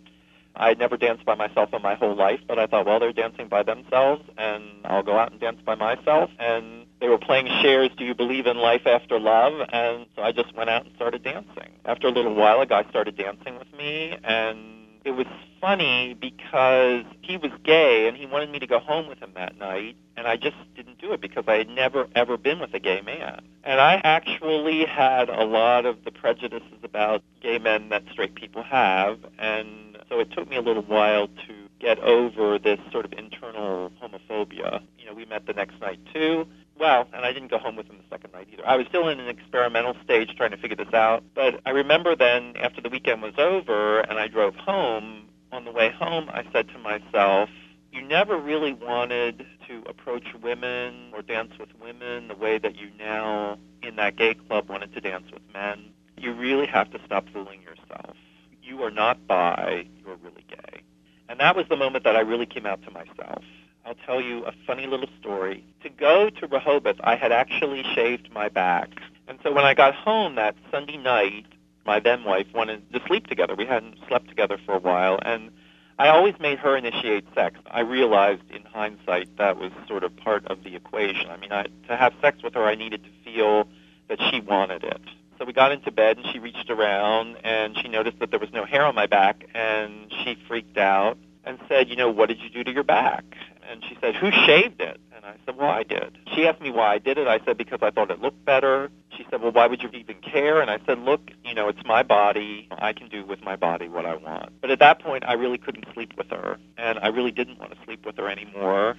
I 0.55 0.73
never 0.75 0.97
danced 0.97 1.25
by 1.25 1.35
myself 1.35 1.73
in 1.73 1.81
my 1.81 1.95
whole 1.95 2.15
life, 2.15 2.41
but 2.47 2.59
I 2.59 2.67
thought, 2.67 2.85
well, 2.85 2.99
they're 2.99 3.13
dancing 3.13 3.47
by 3.47 3.63
themselves, 3.63 4.23
and 4.37 4.63
I'll 4.85 5.03
go 5.03 5.17
out 5.17 5.31
and 5.31 5.39
dance 5.39 5.61
by 5.65 5.75
myself. 5.75 6.29
And 6.37 6.85
they 6.99 7.07
were 7.07 7.17
playing 7.17 7.47
Cher's 7.61 7.89
Do 7.97 8.03
You 8.03 8.13
Believe 8.13 8.45
in 8.45 8.57
Life 8.57 8.85
After 8.85 9.19
Love? 9.19 9.67
And 9.71 10.05
so 10.15 10.21
I 10.21 10.31
just 10.31 10.53
went 10.55 10.69
out 10.69 10.85
and 10.85 10.95
started 10.95 11.23
dancing. 11.23 11.71
After 11.85 12.07
a 12.07 12.11
little 12.11 12.33
while, 12.33 12.61
a 12.61 12.65
guy 12.65 12.83
started 12.89 13.17
dancing 13.17 13.57
with 13.57 13.71
me, 13.77 14.17
and 14.23 14.79
it 15.05 15.11
was 15.11 15.27
funny 15.61 16.13
because 16.13 17.03
he 17.21 17.37
was 17.37 17.51
gay 17.63 18.07
and 18.07 18.15
he 18.15 18.25
wanted 18.25 18.49
me 18.49 18.59
to 18.59 18.67
go 18.67 18.79
home 18.79 19.07
with 19.07 19.19
him 19.19 19.31
that 19.35 19.57
night 19.57 19.95
and 20.15 20.27
I 20.27 20.35
just 20.35 20.55
didn't 20.75 20.99
do 20.99 21.11
it 21.13 21.21
because 21.21 21.45
I 21.47 21.55
had 21.55 21.69
never 21.69 22.07
ever 22.15 22.37
been 22.37 22.59
with 22.59 22.73
a 22.73 22.79
gay 22.79 23.01
man. 23.01 23.41
And 23.63 23.79
I 23.79 23.95
actually 24.03 24.85
had 24.85 25.29
a 25.29 25.43
lot 25.43 25.85
of 25.85 26.03
the 26.05 26.11
prejudices 26.11 26.79
about 26.83 27.23
gay 27.41 27.59
men 27.59 27.89
that 27.89 28.03
straight 28.11 28.35
people 28.35 28.63
have 28.63 29.19
and 29.37 29.97
so 30.09 30.19
it 30.19 30.31
took 30.31 30.49
me 30.49 30.57
a 30.57 30.61
little 30.61 30.83
while 30.83 31.27
to 31.27 31.53
get 31.79 31.99
over 31.99 32.59
this 32.59 32.79
sort 32.91 33.05
of 33.05 33.13
internal 33.13 33.91
homophobia. 34.01 34.81
You 34.97 35.05
know, 35.05 35.13
we 35.13 35.25
met 35.25 35.45
the 35.45 35.53
next 35.53 35.79
night 35.79 35.99
too. 36.13 36.47
Well, 36.79 37.07
and 37.13 37.25
I 37.25 37.33
didn't 37.33 37.51
go 37.51 37.57
home 37.57 37.75
with 37.75 37.87
him 37.87 37.97
the 37.97 38.15
second 38.15 38.31
night 38.31 38.47
either. 38.53 38.65
I 38.65 38.77
was 38.77 38.87
still 38.87 39.09
in 39.09 39.19
an 39.19 39.27
experimental 39.27 39.95
stage 40.03 40.33
trying 40.37 40.51
to 40.51 40.57
figure 40.57 40.77
this 40.77 40.93
out. 40.93 41.23
But 41.35 41.59
I 41.65 41.71
remember 41.71 42.15
then, 42.15 42.53
after 42.55 42.79
the 42.79 42.89
weekend 42.89 43.21
was 43.21 43.33
over 43.37 43.99
and 43.99 44.17
I 44.17 44.27
drove 44.27 44.55
home, 44.55 45.25
on 45.51 45.65
the 45.65 45.71
way 45.71 45.91
home, 45.91 46.29
I 46.29 46.43
said 46.53 46.69
to 46.69 46.77
myself, 46.77 47.49
you 47.91 48.01
never 48.01 48.37
really 48.37 48.73
wanted 48.73 49.45
to 49.67 49.83
approach 49.87 50.27
women 50.41 51.11
or 51.13 51.21
dance 51.21 51.53
with 51.59 51.69
women 51.81 52.27
the 52.27 52.35
way 52.35 52.59
that 52.59 52.75
you 52.75 52.89
now, 52.97 53.57
in 53.81 53.95
that 53.95 54.15
gay 54.15 54.35
club, 54.35 54.69
wanted 54.69 54.93
to 54.93 55.01
dance 55.01 55.25
with 55.31 55.41
men. 55.53 55.85
You 56.17 56.33
really 56.33 56.67
have 56.67 56.91
to 56.91 56.99
stop 57.05 57.25
fooling 57.33 57.61
yourself. 57.61 58.15
You 58.61 58.83
are 58.83 58.91
not 58.91 59.25
bi, 59.25 59.87
you're 60.05 60.17
really 60.17 60.45
gay. 60.47 60.83
And 61.27 61.39
that 61.39 61.55
was 61.55 61.65
the 61.67 61.75
moment 61.75 62.03
that 62.03 62.15
I 62.15 62.21
really 62.21 62.45
came 62.45 62.65
out 62.65 62.83
to 62.83 62.91
myself. 62.91 63.43
I'll 63.89 63.95
tell 64.05 64.21
you 64.21 64.45
a 64.45 64.51
funny 64.67 64.85
little 64.85 65.09
story. 65.19 65.65
To 65.81 65.89
go 65.89 66.29
to 66.29 66.45
Rehoboth, 66.45 66.97
I 66.99 67.15
had 67.15 67.31
actually 67.31 67.83
shaved 67.95 68.29
my 68.31 68.47
back. 68.47 68.87
And 69.27 69.39
so 69.41 69.51
when 69.51 69.65
I 69.65 69.73
got 69.73 69.95
home 69.95 70.35
that 70.35 70.55
Sunday 70.69 70.97
night, 70.97 71.47
my 71.87 71.99
then 71.99 72.23
wife 72.23 72.45
wanted 72.53 72.83
to 72.93 73.01
sleep 73.07 73.25
together. 73.25 73.55
We 73.55 73.65
hadn't 73.65 73.95
slept 74.07 74.29
together 74.29 74.59
for 74.63 74.75
a 74.75 74.79
while. 74.79 75.17
And 75.23 75.49
I 75.97 76.09
always 76.09 76.35
made 76.39 76.59
her 76.59 76.77
initiate 76.77 77.25
sex. 77.33 77.59
I 77.65 77.79
realized 77.79 78.43
in 78.51 78.61
hindsight 78.61 79.35
that 79.39 79.57
was 79.57 79.71
sort 79.87 80.03
of 80.03 80.15
part 80.17 80.45
of 80.45 80.63
the 80.63 80.75
equation. 80.75 81.27
I 81.31 81.37
mean, 81.37 81.51
I, 81.51 81.65
to 81.87 81.97
have 81.97 82.13
sex 82.21 82.43
with 82.43 82.53
her, 82.53 82.65
I 82.65 82.75
needed 82.75 83.03
to 83.03 83.09
feel 83.25 83.67
that 84.07 84.19
she 84.29 84.39
wanted 84.39 84.83
it. 84.83 85.01
So 85.39 85.45
we 85.45 85.53
got 85.53 85.71
into 85.71 85.89
bed, 85.89 86.17
and 86.17 86.27
she 86.31 86.37
reached 86.37 86.69
around, 86.69 87.37
and 87.43 87.75
she 87.81 87.87
noticed 87.87 88.19
that 88.19 88.29
there 88.29 88.39
was 88.39 88.53
no 88.53 88.65
hair 88.65 88.85
on 88.85 88.93
my 88.93 89.07
back, 89.07 89.47
and 89.55 90.13
she 90.23 90.37
freaked 90.47 90.77
out 90.77 91.17
and 91.43 91.57
said, 91.67 91.89
you 91.89 91.95
know, 91.95 92.09
what 92.09 92.29
did 92.29 92.39
you 92.41 92.49
do 92.49 92.63
to 92.63 92.71
your 92.71 92.83
back? 92.83 93.23
And 93.69 93.83
she 93.87 93.95
said, 94.01 94.15
who 94.15 94.31
shaved 94.31 94.81
it? 94.81 94.99
And 95.15 95.23
I 95.23 95.35
said, 95.45 95.55
well, 95.55 95.69
I 95.69 95.83
did. 95.83 96.17
She 96.33 96.47
asked 96.47 96.59
me 96.59 96.71
why 96.71 96.93
I 96.93 96.97
did 96.97 97.19
it. 97.19 97.27
I 97.27 97.39
said, 97.45 97.55
because 97.55 97.79
I 97.83 97.91
thought 97.91 98.09
it 98.09 98.19
looked 98.19 98.43
better. 98.43 98.89
She 99.15 99.27
said, 99.29 99.41
well, 99.41 99.51
why 99.51 99.67
would 99.67 99.83
you 99.83 99.89
even 99.93 100.15
care? 100.15 100.59
And 100.59 100.71
I 100.71 100.79
said, 100.87 100.97
look, 100.97 101.29
you 101.45 101.53
know, 101.53 101.67
it's 101.67 101.85
my 101.85 102.01
body. 102.01 102.67
I 102.71 102.93
can 102.93 103.09
do 103.09 103.23
with 103.23 103.43
my 103.43 103.55
body 103.55 103.87
what 103.87 104.07
I 104.07 104.15
want. 104.15 104.59
But 104.59 104.71
at 104.71 104.79
that 104.79 105.03
point, 105.03 105.23
I 105.27 105.33
really 105.33 105.59
couldn't 105.59 105.85
sleep 105.93 106.13
with 106.17 106.31
her, 106.31 106.57
and 106.77 106.97
I 106.99 107.09
really 107.09 107.31
didn't 107.31 107.59
want 107.59 107.71
to 107.71 107.77
sleep 107.85 108.05
with 108.07 108.17
her 108.17 108.27
anymore. 108.27 108.97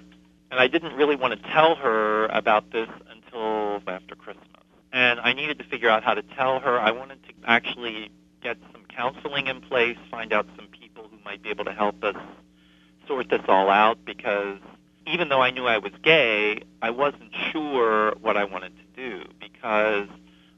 And 0.52 0.60
I 0.60 0.68
didn't 0.68 0.94
really 0.94 1.16
want 1.16 1.40
to 1.40 1.50
tell 1.50 1.74
her 1.74 2.26
about 2.26 2.70
this 2.70 2.88
until 3.10 3.82
after 3.88 4.14
Christmas. 4.14 4.46
And 4.92 5.18
I 5.18 5.32
needed 5.32 5.58
to 5.58 5.64
figure 5.64 5.88
out 5.88 6.04
how 6.04 6.14
to 6.14 6.22
tell 6.22 6.60
her. 6.60 6.78
I 6.78 6.92
wanted 6.92 7.22
to 7.24 7.32
actually 7.44 8.10
get 8.40 8.56
some 8.72 8.84
counseling 8.88 9.48
in 9.48 9.60
place, 9.62 9.96
find 10.10 10.32
out 10.32 10.46
some 10.56 10.68
people 10.68 11.08
who 11.10 11.18
might 11.24 11.42
be 11.42 11.50
able 11.50 11.64
to 11.64 11.72
help 11.72 12.02
us 12.04 12.16
sort 13.10 13.28
this 13.28 13.42
all 13.48 13.68
out 13.68 13.98
because 14.04 14.58
even 15.04 15.28
though 15.28 15.42
I 15.42 15.50
knew 15.50 15.66
I 15.66 15.78
was 15.78 15.90
gay, 16.00 16.62
I 16.80 16.90
wasn't 16.90 17.34
sure 17.50 18.14
what 18.20 18.36
I 18.36 18.44
wanted 18.44 18.72
to 18.76 18.84
do 18.94 19.24
because 19.40 20.06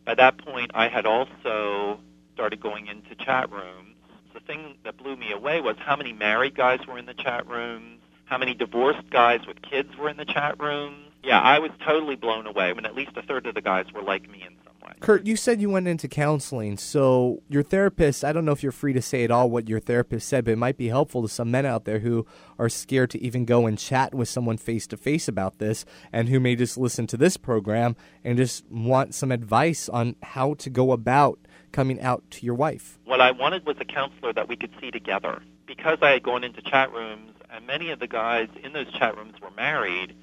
by 0.05 0.15
that 0.15 0.37
point 0.37 0.71
I 0.75 0.89
had 0.89 1.07
also 1.07 1.99
started 2.35 2.61
going 2.61 2.89
into 2.89 3.15
chat 3.15 3.51
rooms. 3.51 3.97
The 4.35 4.41
thing 4.41 4.75
that 4.85 4.99
blew 4.99 5.17
me 5.17 5.33
away 5.33 5.63
was 5.63 5.77
how 5.79 5.97
many 5.97 6.13
married 6.13 6.55
guys 6.55 6.81
were 6.87 6.99
in 6.99 7.07
the 7.07 7.15
chat 7.15 7.47
rooms, 7.49 8.01
how 8.27 8.37
many 8.37 8.53
divorced 8.53 9.09
guys 9.09 9.41
with 9.47 9.63
kids 9.63 9.97
were 9.97 10.11
in 10.11 10.19
the 10.19 10.27
chat 10.27 10.61
rooms. 10.61 11.07
Yeah, 11.23 11.41
I 11.41 11.59
was 11.59 11.71
totally 11.87 12.17
blown 12.17 12.47
away. 12.47 12.71
Mean, 12.75 12.85
at 12.85 12.95
least 12.95 13.13
a 13.17 13.23
third 13.23 13.47
of 13.47 13.55
the 13.55 13.63
guys 13.63 13.87
were 13.95 14.03
like 14.03 14.29
me 14.29 14.43
in 14.47 14.55
some 14.63 14.72
Curt, 15.01 15.27
you 15.27 15.37
said 15.37 15.61
you 15.61 15.69
went 15.69 15.89
into 15.89 16.09
counseling. 16.09 16.77
So, 16.77 17.43
your 17.49 17.63
therapist, 17.63 18.25
I 18.25 18.33
don't 18.33 18.45
know 18.45 18.53
if 18.53 18.63
you're 18.63 18.73
free 18.73 18.93
to 18.93 19.03
say 19.03 19.25
at 19.25 19.31
all 19.31 19.51
what 19.51 19.69
your 19.69 19.81
therapist 19.81 20.29
said, 20.29 20.45
but 20.45 20.53
it 20.53 20.59
might 20.59 20.77
be 20.77 20.89
helpful 20.89 21.23
to 21.23 21.29
some 21.29 21.51
men 21.51 21.67
out 21.67 21.85
there 21.85 21.99
who 21.99 22.27
are 22.59 22.69
scared 22.69 23.11
to 23.11 23.21
even 23.21 23.45
go 23.45 23.67
and 23.67 23.79
chat 23.79 24.15
with 24.15 24.29
someone 24.29 24.57
face 24.57 24.87
to 24.89 24.97
face 24.97 25.29
about 25.29 25.59
this 25.59 25.85
and 26.13 26.29
who 26.29 26.39
may 26.39 26.55
just 26.55 26.79
listen 26.79 27.07
to 27.09 27.17
this 27.17 27.37
program 27.37 27.97
and 28.25 28.37
just 28.37 28.65
want 28.71 29.15
some 29.15 29.33
advice 29.33 29.89
on 29.89 30.17
how 30.23 30.55
to 30.55 30.71
go 30.71 30.93
about 30.93 31.39
coming 31.73 32.01
out 32.01 32.23
to 32.31 32.47
your 32.47 32.55
wife. 32.55 32.99
What 33.05 33.21
I 33.21 33.33
wanted 33.33 33.67
was 33.67 33.77
a 33.81 33.85
counselor 33.85 34.33
that 34.33 34.49
we 34.49 34.57
could 34.57 34.71
see 34.81 34.91
together. 34.91 35.43
Because 35.67 35.99
I 36.03 36.11
had 36.11 36.23
gone 36.23 36.45
into 36.45 36.61
chat 36.61 36.93
rooms, 36.93 37.33
and 37.51 37.67
many 37.67 37.91
of 37.91 37.99
the 37.99 38.07
guys 38.07 38.49
in 38.63 38.73
those 38.73 38.93
chat 38.93 39.17
rooms 39.17 39.41
were 39.41 39.51
married, 39.53 40.15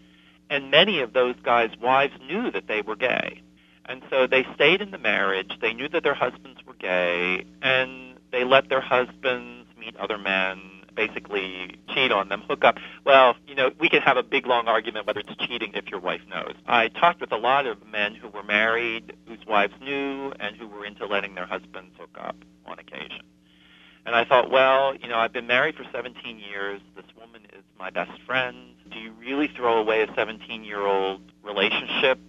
and 0.49 0.71
many 0.71 1.01
of 1.01 1.13
those 1.13 1.35
guys' 1.43 1.71
wives 1.81 2.13
knew 2.27 2.51
that 2.51 2.67
they 2.67 2.81
were 2.81 2.95
gay. 2.95 3.41
And 3.89 4.03
so 4.11 4.27
they 4.27 4.45
stayed 4.53 4.81
in 4.81 4.91
the 4.91 4.99
marriage. 4.99 5.51
They 5.59 5.73
knew 5.73 5.89
that 5.89 6.03
their 6.03 6.13
husbands 6.13 6.59
were 6.65 6.75
gay, 6.75 7.43
and 7.63 8.19
they 8.31 8.43
let 8.43 8.69
their 8.69 8.81
husbands 8.81 9.67
meet 9.79 9.95
other 9.95 10.19
men, 10.19 10.61
basically 10.95 11.79
cheat 11.89 12.11
on 12.11 12.29
them, 12.29 12.43
hook 12.47 12.63
up. 12.63 12.77
Well, 13.03 13.35
you 13.47 13.55
know, 13.55 13.71
we 13.79 13.89
can 13.89 14.03
have 14.03 14.15
a 14.15 14.21
big 14.21 14.45
long 14.45 14.67
argument 14.67 15.07
whether 15.07 15.21
it's 15.21 15.35
cheating 15.47 15.71
if 15.73 15.87
your 15.87 15.99
wife 15.99 16.21
knows. 16.29 16.53
I 16.67 16.89
talked 16.89 17.19
with 17.19 17.31
a 17.31 17.37
lot 17.37 17.65
of 17.65 17.83
men 17.87 18.13
who 18.13 18.27
were 18.27 18.43
married, 18.43 19.17
whose 19.27 19.43
wives 19.47 19.73
knew, 19.81 20.33
and 20.39 20.55
who 20.55 20.67
were 20.67 20.85
into 20.85 21.07
letting 21.07 21.33
their 21.33 21.47
husbands 21.47 21.95
hook 21.97 22.15
up 22.19 22.35
on 22.67 22.77
occasion. 22.77 23.21
And 24.05 24.15
I 24.15 24.23
thought, 24.23 24.51
well, 24.51 24.95
you 24.95 25.07
know, 25.07 25.17
I've 25.17 25.33
been 25.33 25.47
married 25.47 25.75
for 25.75 25.85
17 25.91 26.37
years. 26.37 26.79
This 26.95 27.05
woman 27.19 27.41
is 27.53 27.63
my 27.79 27.89
best 27.89 28.11
friend. 28.27 28.75
Do 28.91 28.99
you 28.99 29.13
really 29.19 29.47
throw 29.47 29.79
away 29.79 30.03
a 30.03 30.13
17 30.13 30.63
year 30.63 30.85
old 30.85 31.21
relationship 31.43 32.19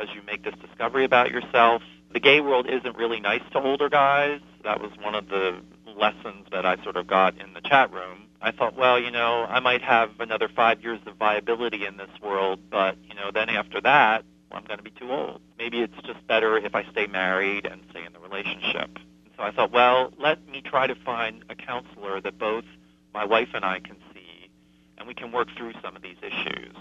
because 0.00 0.14
you 0.14 0.22
make 0.22 0.42
this 0.44 0.54
discovery 0.66 1.04
about 1.04 1.30
yourself? 1.30 1.82
The 2.12 2.20
gay 2.20 2.40
world 2.40 2.66
isn't 2.68 2.96
really 2.96 3.20
nice 3.20 3.42
to 3.52 3.60
older 3.60 3.88
guys. 3.88 4.40
That 4.64 4.80
was 4.80 4.90
one 5.00 5.14
of 5.14 5.28
the 5.28 5.60
lessons 5.86 6.46
that 6.52 6.64
I 6.64 6.82
sort 6.82 6.96
of 6.96 7.06
got 7.06 7.38
in 7.40 7.52
the 7.52 7.60
chat 7.60 7.92
room. 7.92 8.26
I 8.40 8.50
thought, 8.50 8.76
well, 8.76 8.98
you 8.98 9.10
know, 9.10 9.44
I 9.48 9.60
might 9.60 9.82
have 9.82 10.10
another 10.18 10.48
five 10.48 10.82
years 10.82 11.00
of 11.06 11.16
viability 11.16 11.84
in 11.84 11.98
this 11.98 12.08
world, 12.22 12.60
but, 12.70 12.96
you 13.06 13.14
know, 13.14 13.30
then 13.32 13.50
after 13.50 13.80
that, 13.82 14.24
I'm 14.50 14.64
going 14.64 14.78
to 14.78 14.82
be 14.82 14.90
too 14.90 15.12
old. 15.12 15.42
Maybe 15.58 15.80
it's 15.80 15.94
just 16.06 16.26
better 16.26 16.56
if 16.56 16.74
I 16.74 16.84
stay 16.90 17.06
married 17.06 17.66
and 17.66 17.82
stay 17.90 18.04
in 18.04 18.12
the 18.12 18.18
relationship. 18.18 18.96
And 18.96 19.34
So 19.36 19.42
I 19.42 19.50
thought, 19.52 19.70
well, 19.70 20.12
let 20.18 20.46
me 20.48 20.62
try 20.62 20.86
to 20.86 20.94
find 20.94 21.44
a 21.50 21.54
counselor 21.54 22.20
that 22.22 22.38
both 22.38 22.64
my 23.12 23.24
wife 23.24 23.48
and 23.52 23.64
I 23.64 23.80
can 23.80 23.96
see, 24.14 24.50
and 24.96 25.06
we 25.06 25.14
can 25.14 25.32
work 25.32 25.48
through 25.56 25.72
some 25.82 25.94
of 25.94 26.02
these 26.02 26.16
issues. 26.22 26.74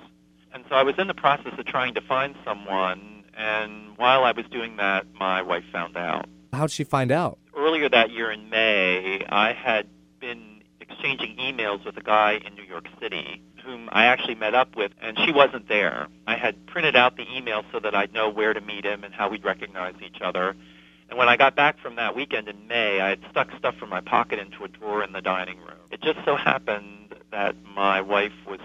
And 0.54 0.64
so 0.70 0.76
I 0.76 0.84
was 0.84 0.96
in 0.98 1.08
the 1.08 1.14
process 1.14 1.54
of 1.58 1.66
trying 1.66 1.94
to 1.94 2.02
find 2.02 2.36
someone, 2.44 3.24
and 3.38 3.98
while 3.98 4.24
I 4.24 4.32
was 4.32 4.46
doing 4.52 4.78
that, 4.78 5.06
my 5.14 5.42
wife 5.42 5.64
found 5.72 5.96
out. 5.96 6.26
How'd 6.54 6.72
she 6.72 6.84
find 6.84 7.12
out? 7.12 7.38
Earlier 7.56 7.90
that 7.90 8.12
year 8.12 8.32
in 8.32 8.50
May, 8.50 9.24
I 9.30 9.54
had 9.54 9.88
been 10.20 10.64
exchanging 10.80 11.38
emails 11.38 11.86
with 11.86 11.98
a 11.98 12.02
guy 12.02 12.42
in 12.46 12.56
New 12.56 12.64
York 12.64 12.88
City 13.00 13.42
whom 13.64 13.90
I 13.92 14.06
actually 14.06 14.36
met 14.36 14.56
up 14.56 14.76
with, 14.76 14.92
and 15.02 15.18
she 15.20 15.32
wasn't 15.32 15.68
there. 15.68 16.08
I 16.26 16.36
had 16.36 16.66
printed 16.66 16.96
out 16.96 17.18
the 17.18 17.26
email 17.32 17.64
so 17.72 17.80
that 17.80 17.94
I'd 17.94 18.14
know 18.14 18.30
where 18.30 18.54
to 18.54 18.62
meet 18.62 18.86
him 18.86 19.04
and 19.04 19.14
how 19.14 19.30
we'd 19.30 19.44
recognize 19.44 19.96
each 20.04 20.22
other. 20.22 20.56
And 21.10 21.18
when 21.18 21.30
I 21.30 21.38
got 21.38 21.56
back 21.56 21.80
from 21.80 21.96
that 21.96 22.16
weekend 22.16 22.48
in 22.48 22.68
May, 22.68 23.00
I 23.02 23.10
had 23.10 23.20
stuck 23.30 23.50
stuff 23.58 23.76
from 23.76 23.90
my 23.90 24.02
pocket 24.02 24.40
into 24.40 24.64
a 24.64 24.68
drawer 24.68 25.04
in 25.04 25.12
the 25.12 25.22
dining 25.22 25.60
room. 25.60 25.78
It 25.92 26.02
just 26.02 26.20
so 26.26 26.36
happened 26.36 27.16
that 27.32 27.56
my 27.76 28.02
wife 28.02 28.34
was 28.48 28.60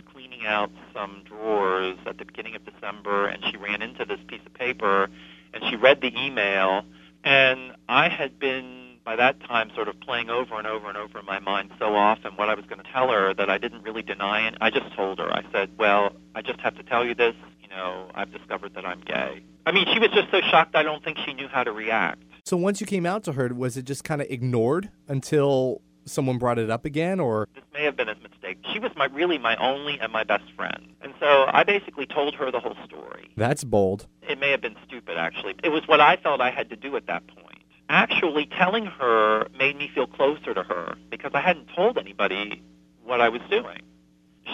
out 0.47 0.71
some 0.93 1.23
drawers 1.25 1.97
at 2.07 2.19
the 2.19 2.25
beginning 2.25 2.55
of 2.55 2.65
December, 2.65 3.27
and 3.27 3.43
she 3.51 3.57
ran 3.57 3.83
into 3.83 4.05
this 4.05 4.21
piece 4.27 4.41
of 4.47 4.55
paper, 4.55 5.09
and 5.53 5.65
she 5.71 5.77
read 5.77 6.01
the 6.01 6.13
email, 6.19 6.85
and 7.23 7.73
I 7.89 8.09
had 8.09 8.39
been 8.39 8.97
by 9.05 9.17
that 9.17 9.39
time 9.41 9.71
sort 9.75 9.89
of 9.89 10.01
playing 10.01 10.31
over 10.31 10.57
and 10.57 10.67
over 10.67 10.89
and 10.89 10.97
over 10.97 11.19
in 11.19 11.27
my 11.27 11.39
mind 11.39 11.71
so 11.79 11.95
often 11.95 12.33
what 12.37 12.49
I 12.49 12.55
was 12.55 12.65
going 12.65 12.83
to 12.83 12.91
tell 12.91 13.11
her 13.11 13.35
that 13.35 13.51
I 13.51 13.59
didn't 13.59 13.83
really 13.83 14.03
deny 14.03 14.49
it. 14.49 14.55
I 14.61 14.71
just 14.71 14.95
told 14.95 15.19
her. 15.19 15.31
I 15.31 15.45
said, 15.53 15.71
"Well, 15.79 16.13
I 16.35 16.41
just 16.43 16.61
have 16.61 16.75
to 16.77 16.83
tell 16.83 17.05
you 17.05 17.15
this. 17.15 17.35
You 17.63 17.69
know, 17.69 18.11
I've 18.15 18.33
discovered 18.33 18.75
that 18.75 18.87
I'm 18.87 19.01
gay." 19.01 19.43
I 19.67 19.73
mean, 19.73 19.87
she 19.93 19.99
was 19.99 20.11
just 20.11 20.31
so 20.31 20.41
shocked. 20.41 20.75
I 20.75 20.83
don't 20.83 21.05
think 21.05 21.19
she 21.19 21.35
knew 21.35 21.49
how 21.49 21.65
to 21.65 21.73
react. 21.73 22.23
So 22.45 22.57
once 22.57 22.81
you 22.81 22.87
came 22.87 23.07
out 23.07 23.25
to 23.25 23.33
her, 23.33 23.49
was 23.49 23.77
it 23.77 23.85
just 23.85 24.05
kind 24.05 24.21
of 24.21 24.27
ignored 24.31 24.91
until 25.09 25.81
someone 26.07 26.39
brought 26.39 26.59
it 26.59 26.71
up 26.71 26.85
again, 26.85 27.21
or 27.21 27.49
This 27.55 27.65
may 27.73 27.85
have 27.85 27.97
been 27.97 28.09
a 28.09 28.15
mistake. 28.15 28.34
She 28.73 28.79
was 28.79 28.93
my 28.97 29.07
really 29.07 29.39
my 29.39 29.57
only 29.57 29.99
and 30.01 30.13
my 30.13 30.25
best 30.25 30.45
friend, 30.57 30.95
and 31.03 31.13
so 31.21 31.47
I 31.49 31.65
basically 31.65 32.07
told 32.07 32.35
her 32.37 32.51
the 32.51 32.61
whole 32.61 32.77
story. 32.85 33.31
that's 33.37 33.65
bold? 33.65 34.07
It 34.23 34.39
may 34.39 34.51
have 34.51 34.61
been 34.61 34.77
stupid, 34.87 35.17
actually. 35.19 35.55
It 35.63 35.69
was 35.69 35.87
what 35.87 36.01
I 36.01 36.17
felt 36.17 36.41
I 36.41 36.51
had 36.51 36.71
to 36.71 36.77
do 36.77 36.97
at 36.97 37.07
that 37.07 37.27
point. 37.27 37.63
Actually, 37.89 38.47
telling 38.47 38.87
her 38.87 39.47
made 39.59 39.77
me 39.77 39.91
feel 39.95 40.07
closer 40.07 40.55
to 40.55 40.63
her 40.63 40.97
because 41.11 41.33
I 41.35 41.41
hadn't 41.41 41.69
told 41.77 41.99
anybody 41.99 42.63
what 43.05 43.21
I 43.21 43.29
was 43.29 43.43
doing. 43.51 43.81